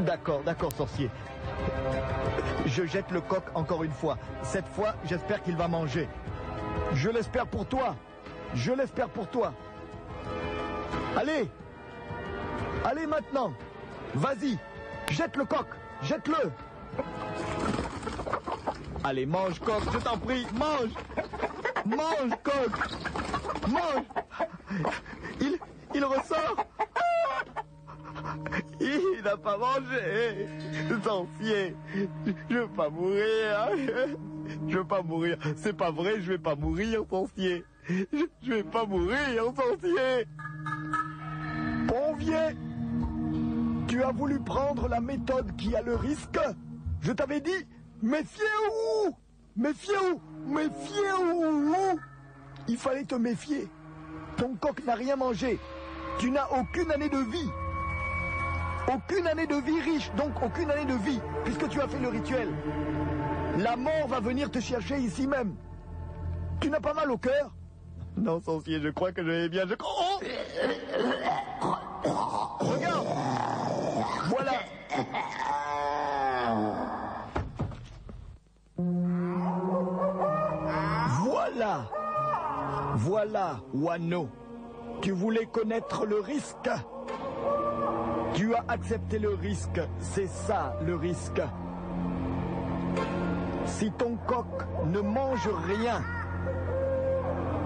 D'accord, 0.00 0.42
d'accord, 0.44 0.72
sorcier. 0.72 1.10
Je 2.66 2.84
jette 2.86 3.10
le 3.10 3.20
coq 3.20 3.44
encore 3.54 3.84
une 3.84 3.92
fois. 3.92 4.18
Cette 4.42 4.68
fois, 4.68 4.94
j'espère 5.04 5.42
qu'il 5.42 5.56
va 5.56 5.68
manger. 5.68 6.08
Je 6.94 7.10
l'espère 7.10 7.46
pour 7.46 7.66
toi. 7.66 7.94
Je 8.54 8.72
l'espère 8.72 9.08
pour 9.08 9.28
toi. 9.28 9.52
Allez. 11.16 11.50
Allez 12.84 13.06
maintenant. 13.06 13.52
Vas-y. 14.14 14.58
Jette 15.10 15.36
le 15.36 15.44
coq. 15.44 15.66
Jette-le. 16.02 16.50
Allez, 19.02 19.26
mange, 19.26 19.60
coq, 19.60 19.82
je 19.92 19.98
t'en 19.98 20.16
prie, 20.16 20.46
mange. 20.54 20.90
Mange, 21.84 22.32
coq. 22.42 23.68
Mange. 23.68 24.04
Il, 25.40 25.58
il 25.94 26.04
ressort 26.04 26.66
Il 28.80 29.22
n'a 29.24 29.36
pas 29.36 29.56
mangé. 29.56 30.48
Sorcier 31.02 31.76
Je 32.50 32.56
veux 32.58 32.68
pas 32.68 32.88
mourir 32.90 33.68
Je 34.68 34.78
veux 34.78 34.84
pas 34.84 35.02
mourir. 35.02 35.38
C'est 35.56 35.76
pas 35.76 35.90
vrai, 35.90 36.20
je 36.20 36.32
vais 36.32 36.38
pas 36.38 36.54
mourir, 36.54 37.04
sorcier 37.08 37.64
Je, 37.88 38.04
je 38.42 38.52
vais 38.52 38.62
pas 38.62 38.86
mourir, 38.86 39.44
sorcier 39.56 40.26
Ponvier 41.88 42.56
Tu 43.88 44.02
as 44.02 44.12
voulu 44.12 44.40
prendre 44.40 44.88
la 44.88 45.00
méthode 45.00 45.54
qui 45.56 45.74
a 45.76 45.82
le 45.82 45.94
risque. 45.94 46.40
Je 47.00 47.12
t'avais 47.12 47.40
dit, 47.40 47.66
méfiez-vous. 48.02 49.16
Méfiez-vous. 49.56 50.20
Méfiez-vous. 50.46 52.00
Il 52.66 52.76
fallait 52.76 53.04
te 53.04 53.14
méfier. 53.14 53.68
Ton 54.36 54.54
coq 54.56 54.82
n'a 54.84 54.94
rien 54.94 55.16
mangé. 55.16 55.58
Tu 56.18 56.30
n'as 56.30 56.48
aucune 56.58 56.90
année 56.90 57.08
de 57.08 57.18
vie. 57.18 57.50
Aucune 58.92 59.26
année 59.26 59.46
de 59.46 59.56
vie 59.56 59.80
riche, 59.80 60.10
donc 60.16 60.42
aucune 60.42 60.70
année 60.70 60.84
de 60.84 60.94
vie, 60.94 61.20
puisque 61.44 61.68
tu 61.68 61.80
as 61.80 61.88
fait 61.88 61.98
le 61.98 62.08
rituel. 62.08 62.48
La 63.58 63.76
mort 63.76 64.08
va 64.08 64.20
venir 64.20 64.50
te 64.50 64.60
chercher 64.60 64.98
ici 64.98 65.26
même. 65.26 65.54
Tu 66.60 66.68
n'as 66.70 66.80
pas 66.80 66.94
mal 66.94 67.10
au 67.10 67.16
cœur 67.16 67.54
Non, 68.16 68.40
sorcier, 68.40 68.80
je 68.80 68.88
crois 68.88 69.12
que 69.12 69.22
je 69.22 69.28
vais 69.28 69.48
bien, 69.48 69.66
je 69.66 69.74
crois... 69.74 70.20
Oh 72.06 72.58
Regarde 72.60 73.06
Voilà 74.28 74.52
Voilà 81.22 81.90
Voilà, 82.96 83.60
Wano. 83.72 84.28
Tu 85.00 85.12
voulais 85.12 85.46
connaître 85.46 86.06
le 86.06 86.20
risque 86.20 86.70
Tu 88.34 88.52
as 88.52 88.64
accepté 88.66 89.20
le 89.20 89.30
risque, 89.34 89.80
c'est 90.00 90.26
ça 90.26 90.76
le 90.84 90.96
risque. 90.96 91.40
Si 93.64 93.92
ton 93.92 94.16
coq 94.26 94.46
ne 94.86 95.00
mange 95.00 95.48
rien, 95.68 96.02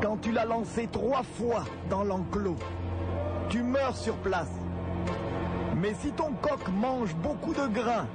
quand 0.03 0.19
tu 0.19 0.31
l'as 0.31 0.45
lancé 0.45 0.87
trois 0.93 1.23
fois 1.23 1.64
dans 1.89 2.05
l'enclos, 2.05 2.57
tu 3.49 3.62
meurs 3.62 3.97
sur 3.97 4.14
place. 4.16 4.53
Mais 5.77 5.95
si 5.95 6.12
ton 6.12 6.33
coq 6.43 6.69
mange 6.69 7.14
beaucoup 7.16 7.55
de 7.55 7.66
grains, 7.69 8.07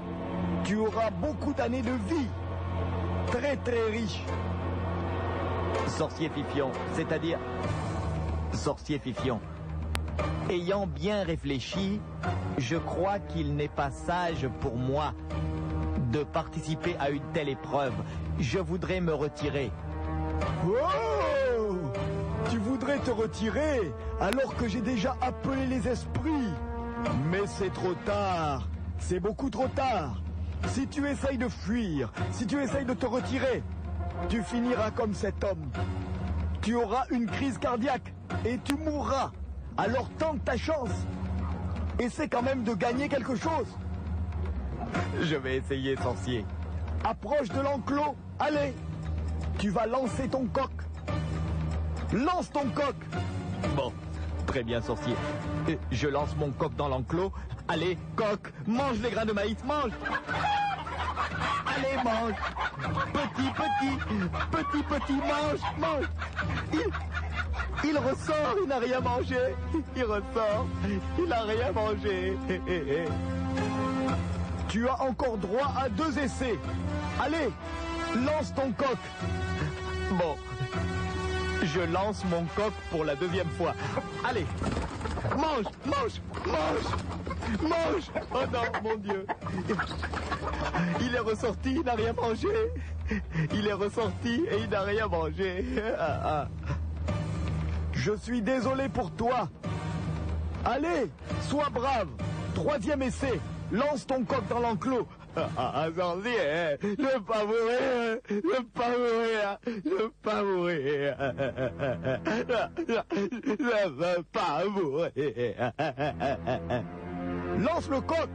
tu 0.64 0.78
auras 0.78 1.10
beaucoup 1.10 1.54
d'années 1.54 1.82
de 1.82 1.92
vie. 2.08 2.28
Très 3.28 3.58
très 3.58 3.90
riche. 3.90 4.24
Sorcier 5.88 6.30
Fifion, 6.30 6.72
c'est-à-dire... 6.94 7.40
Sorcier 8.54 9.00
Fifion. 9.00 9.40
Ayant 10.50 10.88
bien 10.88 11.24
réfléchi, 11.24 12.00
je 12.58 12.76
crois 12.76 13.20
qu'il 13.20 13.56
n'est 13.56 13.70
pas 13.70 13.92
sage 13.92 14.48
pour 14.60 14.76
moi 14.76 15.14
de 16.12 16.24
participer 16.24 16.96
à 17.00 17.10
une 17.10 17.24
telle 17.34 17.50
épreuve. 17.50 17.94
Je 18.40 18.60
voudrais 18.60 19.02
me 19.02 19.14
retirer. 19.14 19.72
Oh 20.68 21.76
Tu 22.50 22.58
voudrais 22.58 23.00
te 23.00 23.12
retirer 23.12 23.92
alors 24.20 24.56
que 24.56 24.68
j'ai 24.68 24.82
déjà 24.82 25.16
appelé 25.22 25.66
les 25.66 25.88
esprits. 25.88 26.54
Mais 27.32 27.46
c'est 27.48 27.74
trop 27.74 27.94
tard. 28.06 28.68
C'est 29.00 29.20
beaucoup 29.20 29.50
trop 29.50 29.68
tard. 29.68 30.22
Si 30.68 30.88
tu 30.88 31.06
essayes 31.08 31.38
de 31.38 31.50
fuir, 31.50 32.12
si 32.32 32.46
tu 32.46 32.62
essayes 32.62 32.86
de 32.86 32.94
te 32.94 33.06
retirer, 33.06 33.64
tu 34.30 34.42
finiras 34.44 34.92
comme 34.92 35.14
cet 35.14 35.44
homme. 35.44 35.72
Tu 36.62 36.76
auras 36.76 37.06
une 37.10 37.26
crise 37.26 37.58
cardiaque 37.58 38.14
et 38.46 38.58
tu 38.64 38.76
mourras. 38.76 39.32
Alors 39.78 40.10
tente 40.20 40.44
ta 40.44 40.58
chance. 40.58 40.92
Essaie 42.00 42.28
quand 42.28 42.42
même 42.42 42.64
de 42.64 42.74
gagner 42.74 43.10
quelque 43.10 43.36
chose. 43.36 43.68
Je 45.22 45.36
vais 45.36 45.58
essayer, 45.58 45.96
sorcier. 45.98 46.46
Approche 47.04 47.50
de 47.50 47.62
l'enclos. 47.62 48.16
Allez. 48.40 48.74
Tu 49.60 49.70
vas 49.70 49.86
lancer 49.86 50.28
ton 50.28 50.46
coq. 50.46 50.72
Lance 52.12 52.52
ton 52.52 52.68
coq. 52.70 52.96
Bon, 53.76 53.92
très 54.46 54.64
bien, 54.64 54.82
sorcier. 54.82 55.16
Euh, 55.70 55.76
Je 55.92 56.08
lance 56.08 56.36
mon 56.38 56.52
coq 56.52 56.76
dans 56.76 56.88
l'enclos. 56.88 57.32
Allez, 57.68 57.98
coq, 58.16 58.52
mange 58.68 59.00
les 59.00 59.10
grains 59.10 59.26
de 59.26 59.32
maïs, 59.32 59.58
mange 59.66 59.92
Allez, 61.66 62.04
mange 62.04 62.34
Petit, 63.14 63.50
petit, 63.56 63.98
petit, 64.52 64.84
petit, 64.84 65.14
mange, 65.14 65.62
mange 65.80 66.06
Il, 67.84 67.98
ressort, 67.98 68.56
il 68.62 68.68
n'a 68.68 68.80
rien 68.80 69.00
mangé. 69.00 69.38
Il 69.96 70.04
ressort, 70.04 70.68
il 71.18 71.26
n'a 71.26 71.42
rien 71.42 71.72
mangé. 71.72 72.38
Tu 74.70 74.88
as 74.88 75.02
encore 75.02 75.38
droit 75.38 75.74
à 75.78 75.90
deux 75.90 76.18
essais. 76.18 76.58
Allez, 77.22 77.50
lance 78.26 78.54
ton 78.56 78.72
coq. 78.72 78.98
Bon, 80.12 80.36
je 81.64 81.82
lance 81.92 82.24
mon 82.26 82.44
coq 82.56 82.74
pour 82.92 83.06
la 83.06 83.16
deuxième 83.16 83.50
fois. 83.52 83.74
Allez, 84.24 84.46
mange, 85.36 85.66
mange, 85.86 86.22
mange, 86.48 87.62
mange. 87.62 88.12
Oh 88.34 88.44
non, 88.52 88.62
mon 88.84 88.96
Dieu. 88.98 89.26
Il 91.02 91.16
est 91.16 91.20
ressorti, 91.20 91.76
il 91.76 91.82
n'a 91.82 91.94
rien 91.94 92.14
mangé. 92.14 92.48
Il 93.54 93.68
est 93.68 93.74
ressorti 93.74 94.44
et 94.50 94.60
il 94.64 94.70
n'a 94.70 94.82
rien 94.82 95.08
mangé. 95.08 95.66
Ah, 96.00 96.20
ah. 96.24 96.48
Je 97.94 98.16
suis 98.18 98.42
désolé 98.42 98.90
pour 98.90 99.12
toi. 99.12 99.50
Allez, 100.66 101.10
sois 101.42 101.70
brave. 101.70 102.10
Troisième 102.56 103.02
essai. 103.02 103.40
Lance 103.72 104.06
ton 104.06 104.24
coq 104.24 104.48
dans 104.50 104.60
l'enclos. 104.60 105.08
Ah, 105.36 105.50
ah, 105.58 105.88
je 105.88 105.94
veux 105.94 107.24
pas 107.24 107.44
mourir, 107.44 108.20
veux 108.30 108.64
pas 108.72 108.90
mourir, 108.90 109.58
veux 109.66 110.12
pas 110.22 110.44
mourir, 110.44 111.16
je 113.66 113.96
veux 114.06 114.24
pas 114.32 114.64
mourir. 114.64 115.74
Lance 117.60 117.90
le 117.90 118.02
coq. 118.02 118.30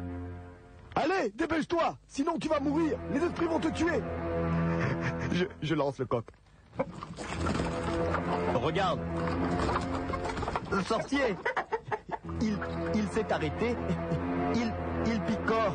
Allez, 0.97 1.31
dépêche-toi. 1.37 1.97
Sinon 2.09 2.37
tu 2.41 2.49
vas 2.49 2.59
mourir. 2.59 2.99
Les 3.13 3.23
esprits 3.23 3.47
vont 3.47 3.61
te 3.61 3.69
tuer. 3.69 4.03
Je 5.63 5.75
lance 5.77 6.01
le 6.01 6.07
coq. 6.07 6.25
Regarde. 8.69 9.01
Sorcier. 10.85 11.35
Il, 12.43 12.59
il 12.95 13.09
s'est 13.09 13.33
arrêté. 13.33 13.75
Il, 14.55 14.71
il 15.07 15.21
picore. 15.23 15.75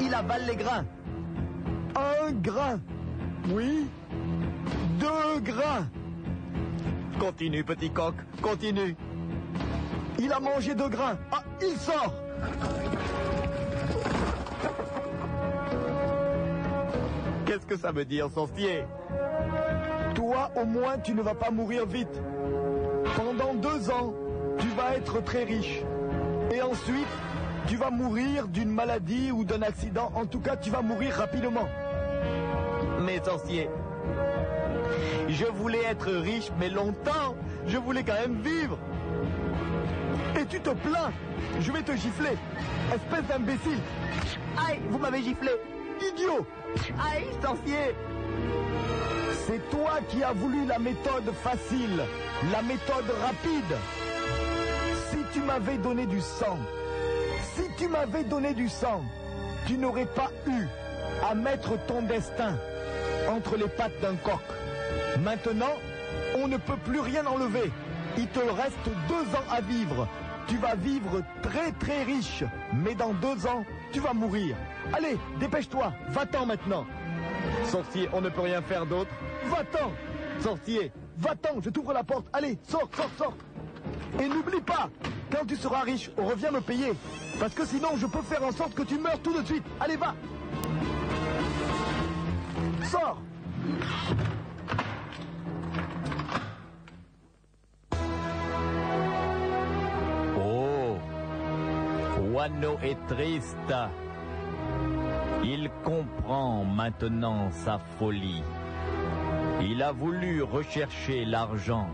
Il 0.00 0.14
avale 0.14 0.46
les 0.46 0.56
grains. 0.56 0.86
Un 1.94 2.32
grain. 2.32 2.80
Oui. 3.50 3.86
Deux 4.98 5.40
grains. 5.42 5.86
Continue, 7.18 7.64
petit 7.64 7.90
coq, 7.90 8.14
continue. 8.40 8.96
Il 10.18 10.32
a 10.32 10.40
mangé 10.40 10.74
deux 10.74 10.88
grains. 10.88 11.18
Ah, 11.30 11.42
il 11.60 11.76
sort. 11.76 12.14
Qu'est-ce 17.44 17.66
que 17.66 17.76
ça 17.76 17.92
veut 17.92 18.06
dire, 18.06 18.30
sorcier? 18.30 18.84
Toi, 20.14 20.50
au 20.56 20.64
moins, 20.64 20.98
tu 20.98 21.14
ne 21.14 21.22
vas 21.22 21.34
pas 21.34 21.50
mourir 21.50 21.86
vite. 21.86 22.20
Pendant 23.16 23.54
deux 23.54 23.90
ans, 23.90 24.12
tu 24.58 24.68
vas 24.68 24.96
être 24.96 25.22
très 25.22 25.44
riche. 25.44 25.82
Et 26.52 26.60
ensuite, 26.62 27.06
tu 27.66 27.76
vas 27.76 27.90
mourir 27.90 28.48
d'une 28.48 28.70
maladie 28.70 29.30
ou 29.30 29.44
d'un 29.44 29.62
accident. 29.62 30.10
En 30.14 30.26
tout 30.26 30.40
cas, 30.40 30.56
tu 30.56 30.70
vas 30.70 30.82
mourir 30.82 31.14
rapidement. 31.14 31.68
Mais 33.02 33.20
sorcier, 33.24 33.70
je 35.28 35.44
voulais 35.44 35.82
être 35.88 36.10
riche, 36.10 36.50
mais 36.58 36.68
longtemps. 36.68 37.36
Je 37.66 37.78
voulais 37.78 38.02
quand 38.02 38.14
même 38.14 38.40
vivre. 38.42 38.78
Et 40.40 40.44
tu 40.46 40.60
te 40.60 40.70
plains. 40.70 41.12
Je 41.60 41.72
vais 41.72 41.82
te 41.82 41.92
gifler. 41.92 42.36
Espèce 42.92 43.24
d'imbécile. 43.28 43.78
Aïe, 44.68 44.80
vous 44.88 44.98
m'avez 44.98 45.22
giflé. 45.22 45.50
Idiot. 46.00 46.46
Aïe, 47.12 47.26
sorcier. 47.42 47.94
C'est 49.46 49.70
toi 49.70 49.98
qui 50.08 50.22
as 50.22 50.32
voulu 50.32 50.66
la 50.66 50.78
méthode 50.78 51.32
facile, 51.42 52.02
la 52.52 52.62
méthode 52.62 53.10
rapide. 53.22 53.76
Si 55.10 55.18
tu 55.32 55.40
m'avais 55.40 55.78
donné 55.78 56.06
du 56.06 56.20
sang, 56.20 56.58
si 57.54 57.62
tu 57.76 57.88
m'avais 57.88 58.24
donné 58.24 58.54
du 58.54 58.68
sang, 58.68 59.02
tu 59.66 59.76
n'aurais 59.76 60.06
pas 60.06 60.30
eu 60.46 60.66
à 61.28 61.34
mettre 61.34 61.78
ton 61.86 62.02
destin 62.02 62.56
entre 63.28 63.56
les 63.56 63.68
pattes 63.68 64.00
d'un 64.00 64.16
coq. 64.16 64.40
Maintenant, 65.22 65.74
on 66.36 66.48
ne 66.48 66.56
peut 66.56 66.78
plus 66.84 67.00
rien 67.00 67.26
enlever. 67.26 67.70
Il 68.18 68.28
te 68.28 68.40
reste 68.40 68.88
deux 69.08 69.36
ans 69.36 69.44
à 69.50 69.60
vivre. 69.60 70.06
Tu 70.46 70.56
vas 70.56 70.74
vivre 70.74 71.22
très 71.42 71.72
très 71.72 72.02
riche, 72.02 72.44
mais 72.72 72.94
dans 72.94 73.12
deux 73.14 73.46
ans, 73.46 73.64
tu 73.92 74.00
vas 74.00 74.12
mourir. 74.12 74.56
Allez, 74.92 75.16
dépêche-toi, 75.38 75.92
va-t'en 76.08 76.46
maintenant. 76.46 76.86
Sorcier, 77.66 78.08
on 78.12 78.20
ne 78.20 78.28
peut 78.28 78.40
rien 78.40 78.62
faire 78.62 78.86
d'autre. 78.86 79.10
Va-t'en 79.46 79.92
Sorcier, 80.40 80.92
Va-t'en, 81.20 81.60
je 81.60 81.68
t'ouvre 81.68 81.92
la 81.92 82.02
porte. 82.02 82.26
Allez, 82.32 82.58
sors, 82.66 82.88
sors, 82.94 83.10
sors. 83.18 83.34
Et 84.18 84.26
n'oublie 84.26 84.60
pas, 84.62 84.88
quand 85.30 85.44
tu 85.46 85.54
seras 85.54 85.82
riche, 85.82 86.10
reviens 86.16 86.50
me 86.50 86.60
payer. 86.60 86.92
Parce 87.38 87.54
que 87.54 87.66
sinon, 87.66 87.90
je 87.96 88.06
peux 88.06 88.22
faire 88.22 88.42
en 88.42 88.52
sorte 88.52 88.74
que 88.74 88.82
tu 88.82 88.98
meurs 88.98 89.20
tout 89.20 89.38
de 89.38 89.44
suite. 89.44 89.64
Allez, 89.78 89.96
va. 89.96 90.14
Sors. 92.84 93.20
Oh, 100.38 100.96
Wano 102.32 102.78
est 102.82 103.06
triste. 103.06 103.74
Il 105.44 105.70
comprend 105.84 106.64
maintenant 106.64 107.50
sa 107.50 107.78
folie. 107.98 108.42
Il 109.62 109.82
a 109.82 109.92
voulu 109.92 110.42
rechercher 110.42 111.24
l'argent 111.24 111.88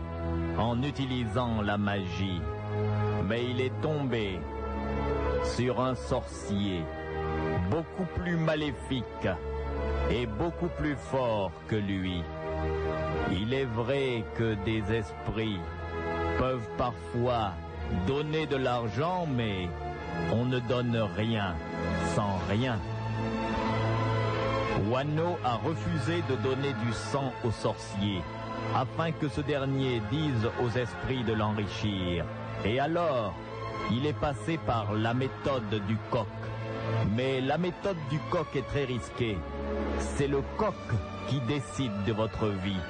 en 0.57 0.81
utilisant 0.83 1.61
la 1.61 1.77
magie, 1.77 2.41
mais 3.27 3.43
il 3.45 3.61
est 3.61 3.81
tombé 3.81 4.39
sur 5.43 5.81
un 5.81 5.95
sorcier 5.95 6.83
beaucoup 7.69 8.05
plus 8.21 8.37
maléfique 8.37 9.27
et 10.09 10.25
beaucoup 10.25 10.69
plus 10.77 10.95
fort 10.95 11.51
que 11.67 11.75
lui. 11.75 12.23
Il 13.31 13.53
est 13.53 13.65
vrai 13.65 14.23
que 14.35 14.55
des 14.65 14.83
esprits 14.93 15.59
peuvent 16.37 16.69
parfois 16.77 17.53
donner 18.05 18.45
de 18.45 18.55
l'argent, 18.55 19.27
mais 19.27 19.67
on 20.33 20.45
ne 20.45 20.59
donne 20.59 20.97
rien 21.15 21.55
sans 22.15 22.39
rien. 22.49 22.79
Wano 24.89 25.37
a 25.43 25.55
refusé 25.55 26.23
de 26.29 26.35
donner 26.37 26.73
du 26.85 26.93
sang 26.93 27.33
au 27.43 27.51
sorcier, 27.51 28.21
afin 28.75 29.11
que 29.11 29.27
ce 29.27 29.41
dernier 29.41 30.01
dise 30.11 30.47
aux 30.61 30.69
esprits 30.77 31.23
de 31.23 31.33
l'enrichir. 31.33 32.25
Et 32.63 32.79
alors, 32.79 33.33
il 33.91 34.05
est 34.05 34.19
passé 34.19 34.57
par 34.65 34.93
la 34.93 35.13
méthode 35.13 35.69
du 35.87 35.97
coq. 36.11 36.27
Mais 37.15 37.41
la 37.41 37.57
méthode 37.57 37.97
du 38.09 38.19
coq 38.31 38.47
est 38.55 38.67
très 38.67 38.85
risquée. 38.85 39.37
C'est 39.99 40.27
le 40.27 40.41
coq 40.57 40.75
qui 41.27 41.39
décide 41.41 42.03
de 42.05 42.13
votre 42.13 42.47
vie. 42.47 42.83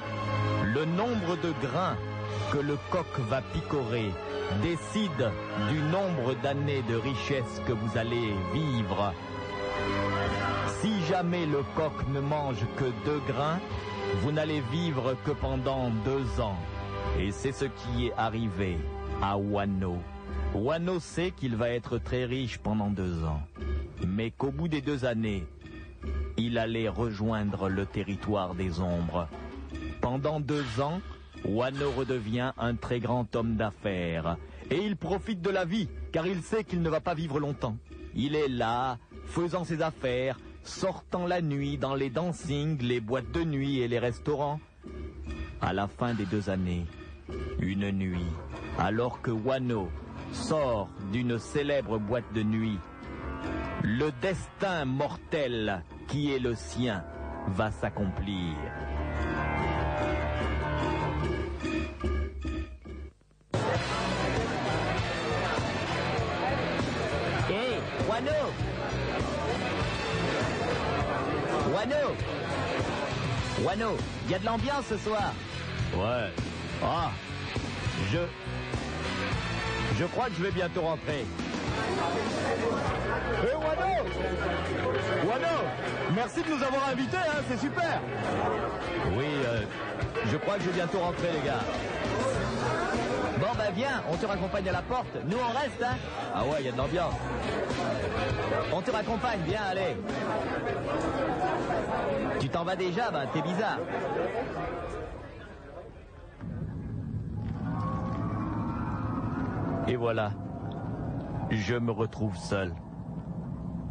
Le 0.74 0.86
nombre 0.86 1.38
de 1.42 1.54
grains 1.66 1.96
que 2.52 2.60
le 2.60 2.78
coq 2.92 3.08
va 3.30 3.42
picorer 3.42 4.12
décide 4.62 5.32
du 5.70 5.80
nombre 5.92 6.36
d'années 6.44 6.84
de 6.90 6.96
richesse 6.96 7.62
que 7.66 7.74
vous 7.74 7.98
allez 7.98 8.34
vivre. 8.54 9.14
Jamais 11.10 11.46
le 11.46 11.64
coq 11.76 11.94
ne 12.14 12.20
mange 12.20 12.66
que 12.76 12.86
deux 13.06 13.22
grains, 13.28 13.60
vous 14.22 14.32
n'allez 14.34 14.62
vivre 14.72 15.16
que 15.24 15.32
pendant 15.32 15.90
deux 16.04 16.42
ans. 16.42 16.58
Et 17.18 17.32
c'est 17.32 17.54
ce 17.54 17.66
qui 17.66 18.08
est 18.08 18.14
arrivé 18.18 18.78
à 19.22 19.38
Wano. 19.38 19.98
Wano 20.54 21.00
sait 21.00 21.32
qu'il 21.32 21.56
va 21.56 21.70
être 21.70 21.98
très 21.98 22.26
riche 22.26 22.58
pendant 22.58 22.90
deux 22.90 23.24
ans, 23.24 23.42
mais 24.06 24.32
qu'au 24.32 24.52
bout 24.52 24.68
des 24.68 24.82
deux 24.82 25.06
années, 25.06 25.46
il 26.36 26.58
allait 26.58 26.90
rejoindre 26.90 27.70
le 27.70 27.86
territoire 27.86 28.54
des 28.54 28.82
ombres. 28.82 29.30
Pendant 30.02 30.42
deux 30.42 30.82
ans, 30.82 31.00
Wano 31.46 31.92
redevient 31.92 32.52
un 32.58 32.76
très 32.76 33.00
grand 33.00 33.34
homme 33.36 33.56
d'affaires. 33.56 34.36
Et 34.70 34.84
il 34.84 34.98
profite 34.98 35.42
de 35.42 35.50
la 35.50 35.64
vie, 35.64 35.88
car 36.12 36.28
il 36.28 36.42
sait 36.42 36.66
qu'il 36.66 36.82
ne 36.82 36.90
va 36.90 37.00
pas 37.00 37.14
vivre 37.14 37.40
longtemps. 37.40 37.78
Il 38.14 38.36
est 38.36 38.50
là, 38.50 38.98
faisant 39.28 39.64
ses 39.64 39.82
affaires, 39.82 40.38
sortant 40.68 41.26
la 41.26 41.42
nuit 41.42 41.78
dans 41.78 41.96
les 41.96 42.10
dancings, 42.10 42.82
les 42.82 43.00
boîtes 43.00 43.32
de 43.32 43.44
nuit 43.44 43.80
et 43.80 43.88
les 43.88 44.00
restaurants. 44.00 44.60
À 45.62 45.74
la 45.74 45.88
fin 45.88 46.14
des 46.14 46.26
deux 46.26 46.50
années, 46.50 46.86
une 47.60 47.90
nuit, 47.92 48.28
alors 48.78 49.22
que 49.22 49.32
Wano 49.32 49.90
sort 50.32 50.90
d'une 51.12 51.40
célèbre 51.40 51.98
boîte 51.98 52.32
de 52.34 52.44
nuit, 52.44 52.78
le 53.84 54.12
destin 54.22 54.86
mortel 54.86 55.84
qui 56.08 56.32
est 56.32 56.40
le 56.40 56.54
sien 56.54 57.04
va 57.48 57.72
s'accomplir. 57.72 58.56
Hé, 67.50 68.10
Wano 68.10 68.77
Wano 71.78 72.16
Wano, 73.64 73.98
il 74.26 74.32
y 74.32 74.34
a 74.34 74.40
de 74.40 74.46
l'ambiance 74.46 74.86
ce 74.90 74.98
soir. 74.98 75.32
Ouais. 75.94 76.32
Ah, 76.84 77.12
je... 78.12 78.18
Je 80.00 80.06
crois 80.06 80.26
que 80.26 80.34
je 80.40 80.44
vais 80.44 80.52
bientôt 80.52 80.82
rentrer. 80.82 81.24
Hé, 83.44 83.56
Wano 83.56 83.94
Wano 85.30 85.58
Merci 86.16 86.42
de 86.42 86.50
nous 86.50 86.64
avoir 86.64 86.90
invités, 86.90 87.18
hein, 87.18 87.44
c'est 87.48 87.60
super 87.60 88.02
Oui, 89.16 89.26
euh, 89.46 89.62
je 90.32 90.38
crois 90.38 90.56
que 90.56 90.62
je 90.62 90.70
vais 90.70 90.78
bientôt 90.78 91.00
rentrer, 91.00 91.30
les 91.32 91.48
gars. 91.48 91.62
Bah 93.58 93.72
viens, 93.74 94.04
on 94.12 94.16
te 94.16 94.26
raccompagne 94.26 94.70
à 94.70 94.72
la 94.72 94.82
porte. 94.82 95.18
Nous 95.26 95.38
on 95.38 95.58
reste, 95.60 95.82
hein 95.84 95.96
Ah 96.34 96.44
ouais, 96.46 96.58
il 96.60 96.66
y 96.68 96.70
a 96.70 96.72
de 96.72 96.78
l'ambiance. 96.78 97.14
On 98.72 98.82
te 98.82 98.92
raccompagne, 98.92 99.40
viens, 99.48 99.64
allez. 99.64 99.96
Tu 102.40 102.50
t'en 102.50 102.64
vas 102.64 102.76
déjà, 102.76 103.10
bah 103.10 103.26
t'es 103.34 103.42
bizarre. 103.42 103.80
Et 109.88 109.96
voilà, 109.96 110.34
je 111.50 111.76
me 111.76 111.92
retrouve 111.92 112.36
seul. 112.36 112.76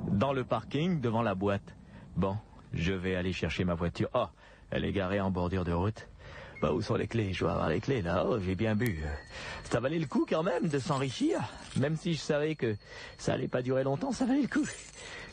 Dans 0.09 0.33
le 0.33 0.45
parking, 0.45 1.01
devant 1.01 1.23
la 1.23 1.35
boîte. 1.35 1.75
Bon, 2.17 2.37
je 2.73 2.93
vais 2.93 3.17
aller 3.17 3.33
chercher 3.33 3.65
ma 3.65 3.75
voiture. 3.75 4.09
Oh, 4.15 4.27
elle 4.71 4.85
est 4.85 4.93
garée 4.93 5.21
en 5.21 5.31
bordure 5.31 5.65
de 5.65 5.73
route. 5.73 6.09
Bah, 6.61 6.73
où 6.73 6.81
sont 6.81 6.95
les 6.97 7.07
clés? 7.07 7.33
Je 7.33 7.41
dois 7.41 7.53
avoir 7.53 7.69
les 7.69 7.81
clés, 7.81 8.03
là. 8.03 8.25
J'ai 8.45 8.55
bien 8.55 8.75
bu. 8.75 9.03
Ça 9.71 9.79
valait 9.81 9.99
le 9.99 10.07
coup, 10.07 10.27
quand 10.29 10.43
même, 10.43 10.69
de 10.69 10.79
s'enrichir. 10.79 11.39
Même 11.77 11.97
si 11.97 12.15
je 12.15 12.21
savais 12.21 12.55
que 12.55 12.75
ça 13.19 13.35
allait 13.35 13.49
pas 13.49 13.63
durer 13.63 13.85
longtemps, 13.85 14.13
ça 14.13 14.25
valait 14.25 14.43
le 14.43 14.49
coup. 14.49 14.67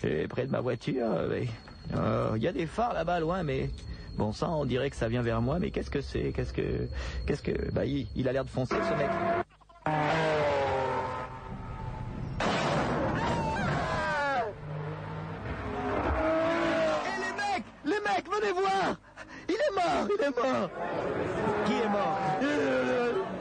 Et 0.03 0.27
près 0.27 0.45
de 0.45 0.51
ma 0.51 0.59
voiture. 0.59 1.05
Euh, 1.07 2.31
Il 2.35 2.43
y 2.43 2.47
a 2.47 2.51
des 2.51 2.65
phares 2.65 2.93
là-bas, 2.93 3.19
loin, 3.19 3.43
mais... 3.43 3.69
Bon 4.15 4.31
sang, 4.31 4.61
on 4.61 4.65
dirait 4.65 4.91
que 4.91 4.95
ça 4.95 5.07
vient 5.07 5.23
vers 5.23 5.41
moi, 5.41 5.57
mais 5.57 5.71
qu'est-ce 5.71 5.89
que 5.89 6.01
c'est? 6.01 6.33
Qu'est-ce 6.33 6.53
que... 6.53 6.87
Qu'est-ce 7.25 7.41
que... 7.41 7.71
Bah, 7.71 7.83
il, 7.85 8.07
il 8.15 8.27
a 8.27 8.31
l'air 8.31 8.45
de 8.45 8.49
foncer, 8.49 8.75
ce 8.75 8.93
mec. 8.95 9.09
Et 17.05 17.19
les 17.19 17.33
mecs 17.33 17.65
Les 17.85 17.99
mecs, 18.01 18.27
venez 18.29 18.51
voir 18.53 18.95
Il 19.49 19.55
est 19.55 19.75
est 20.23 20.35
mort. 20.37 20.69
Qui 21.65 21.73
est 21.73 21.89
mort 21.89 22.17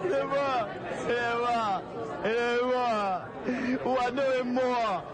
Il 0.05 0.13
est 0.13 0.25
mort, 0.25 0.69
il 1.05 1.11
est 1.11 1.37
mort, 1.45 1.83
est 2.25 2.63
mort. 2.65 3.23
Wano 3.85 4.23
est 4.23 4.45
mort. 4.45 5.05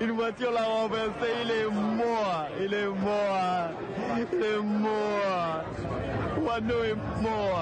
Une 0.00 0.12
voiture 0.12 0.52
l'a 0.52 0.64
renversé, 0.64 1.28
il 1.44 1.50
est 1.50 1.70
mort, 1.70 2.46
il 2.60 2.74
est 2.74 2.86
mort, 2.86 3.70
il 4.16 4.42
est 4.42 4.62
mort. 4.62 5.64
Wano 6.44 6.84
est 6.84 6.94
mort, 7.20 7.60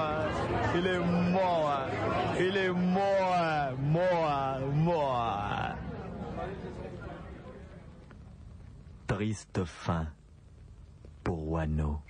il 0.75 0.87
est 0.87 0.99
mort, 0.99 1.81
il 2.39 2.57
est 2.57 2.69
mort, 2.69 3.77
mort, 3.79 4.59
mort. 4.73 5.75
Triste 9.07 9.63
fin 9.65 10.07
pour 11.23 11.51
Wano. 11.51 12.01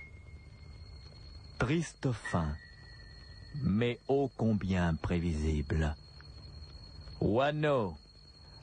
Triste 1.58 2.10
fin, 2.10 2.56
mais 3.62 4.00
ô 4.08 4.28
combien 4.36 4.94
prévisible. 4.96 5.94
Wano 7.20 7.96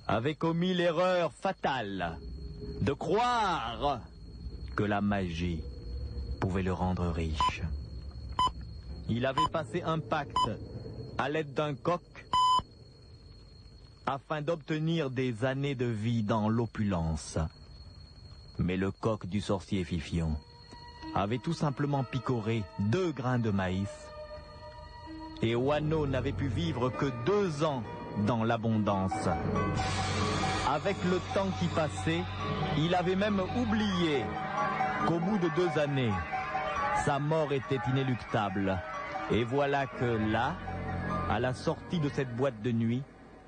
avait 0.07 0.35
commis 0.35 0.73
l'erreur 0.73 1.31
fatale 1.33 2.17
de 2.81 2.91
croire 2.91 4.01
que 4.75 4.83
la 4.83 4.99
magie 4.99 5.63
pouvait 6.41 6.63
le 6.63 6.73
rendre 6.73 7.07
riche. 7.07 7.61
Il 9.07 9.25
avait 9.25 9.49
passé 9.51 9.81
un 9.83 9.99
pacte 9.99 10.51
à 11.17 11.29
l'aide 11.29 11.53
d'un 11.53 11.75
coq 11.75 12.01
afin 14.05 14.41
d'obtenir 14.41 15.09
des 15.09 15.45
années 15.45 15.75
de 15.75 15.85
vie 15.85 16.23
dans 16.23 16.49
l'opulence. 16.49 17.37
Mais 18.59 18.75
le 18.75 18.91
coq 18.91 19.25
du 19.27 19.39
sorcier 19.39 19.85
Fifion 19.85 20.35
avait 21.15 21.39
tout 21.39 21.53
simplement 21.53 22.03
picoré 22.03 22.63
deux 22.79 23.11
grains 23.11 23.39
de 23.39 23.51
maïs 23.51 23.89
et 25.41 25.55
Wano 25.55 26.05
n'avait 26.05 26.31
pu 26.31 26.47
vivre 26.47 26.89
que 26.89 27.07
deux 27.25 27.63
ans 27.63 27.83
dans 28.25 28.43
l'abondance. 28.43 29.27
Avec 30.69 30.95
le 31.05 31.19
temps 31.33 31.49
qui 31.59 31.67
passait, 31.67 32.21
il 32.77 32.93
avait 32.95 33.15
même 33.15 33.41
oublié 33.57 34.23
qu'au 35.07 35.19
bout 35.19 35.37
de 35.39 35.49
deux 35.55 35.79
années, 35.79 36.13
sa 37.03 37.19
mort 37.19 37.51
était 37.51 37.79
inéluctable. 37.89 38.79
Et 39.31 39.43
voilà 39.43 39.87
que 39.87 40.31
là, 40.31 40.55
à 41.29 41.39
la 41.39 41.53
sortie 41.53 41.99
de 41.99 42.09
cette 42.09 42.35
boîte 42.35 42.61
de 42.61 42.71
nuit, 42.71 43.01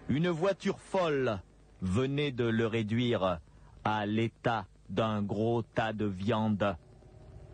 une 0.10 0.30
voiture 0.30 0.80
folle 0.80 1.40
venait 1.82 2.32
de 2.32 2.46
le 2.46 2.66
réduire 2.66 3.40
à 3.86 4.06
l'état 4.06 4.66
d'un 4.90 5.22
gros 5.22 5.62
tas 5.62 5.94
de 5.94 6.06
viande 6.06 6.76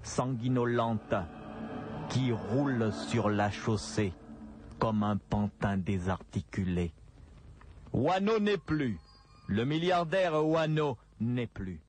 sanguinolente 0.09 1.13
qui 2.09 2.31
roule 2.31 2.91
sur 2.91 3.29
la 3.29 3.51
chaussée 3.51 4.11
comme 4.79 5.03
un 5.03 5.17
pantin 5.17 5.77
désarticulé. 5.77 6.91
Wano 7.93 8.39
n'est 8.39 8.57
plus. 8.57 8.97
Le 9.47 9.65
milliardaire 9.65 10.33
Wano 10.45 10.97
n'est 11.19 11.47
plus. 11.47 11.79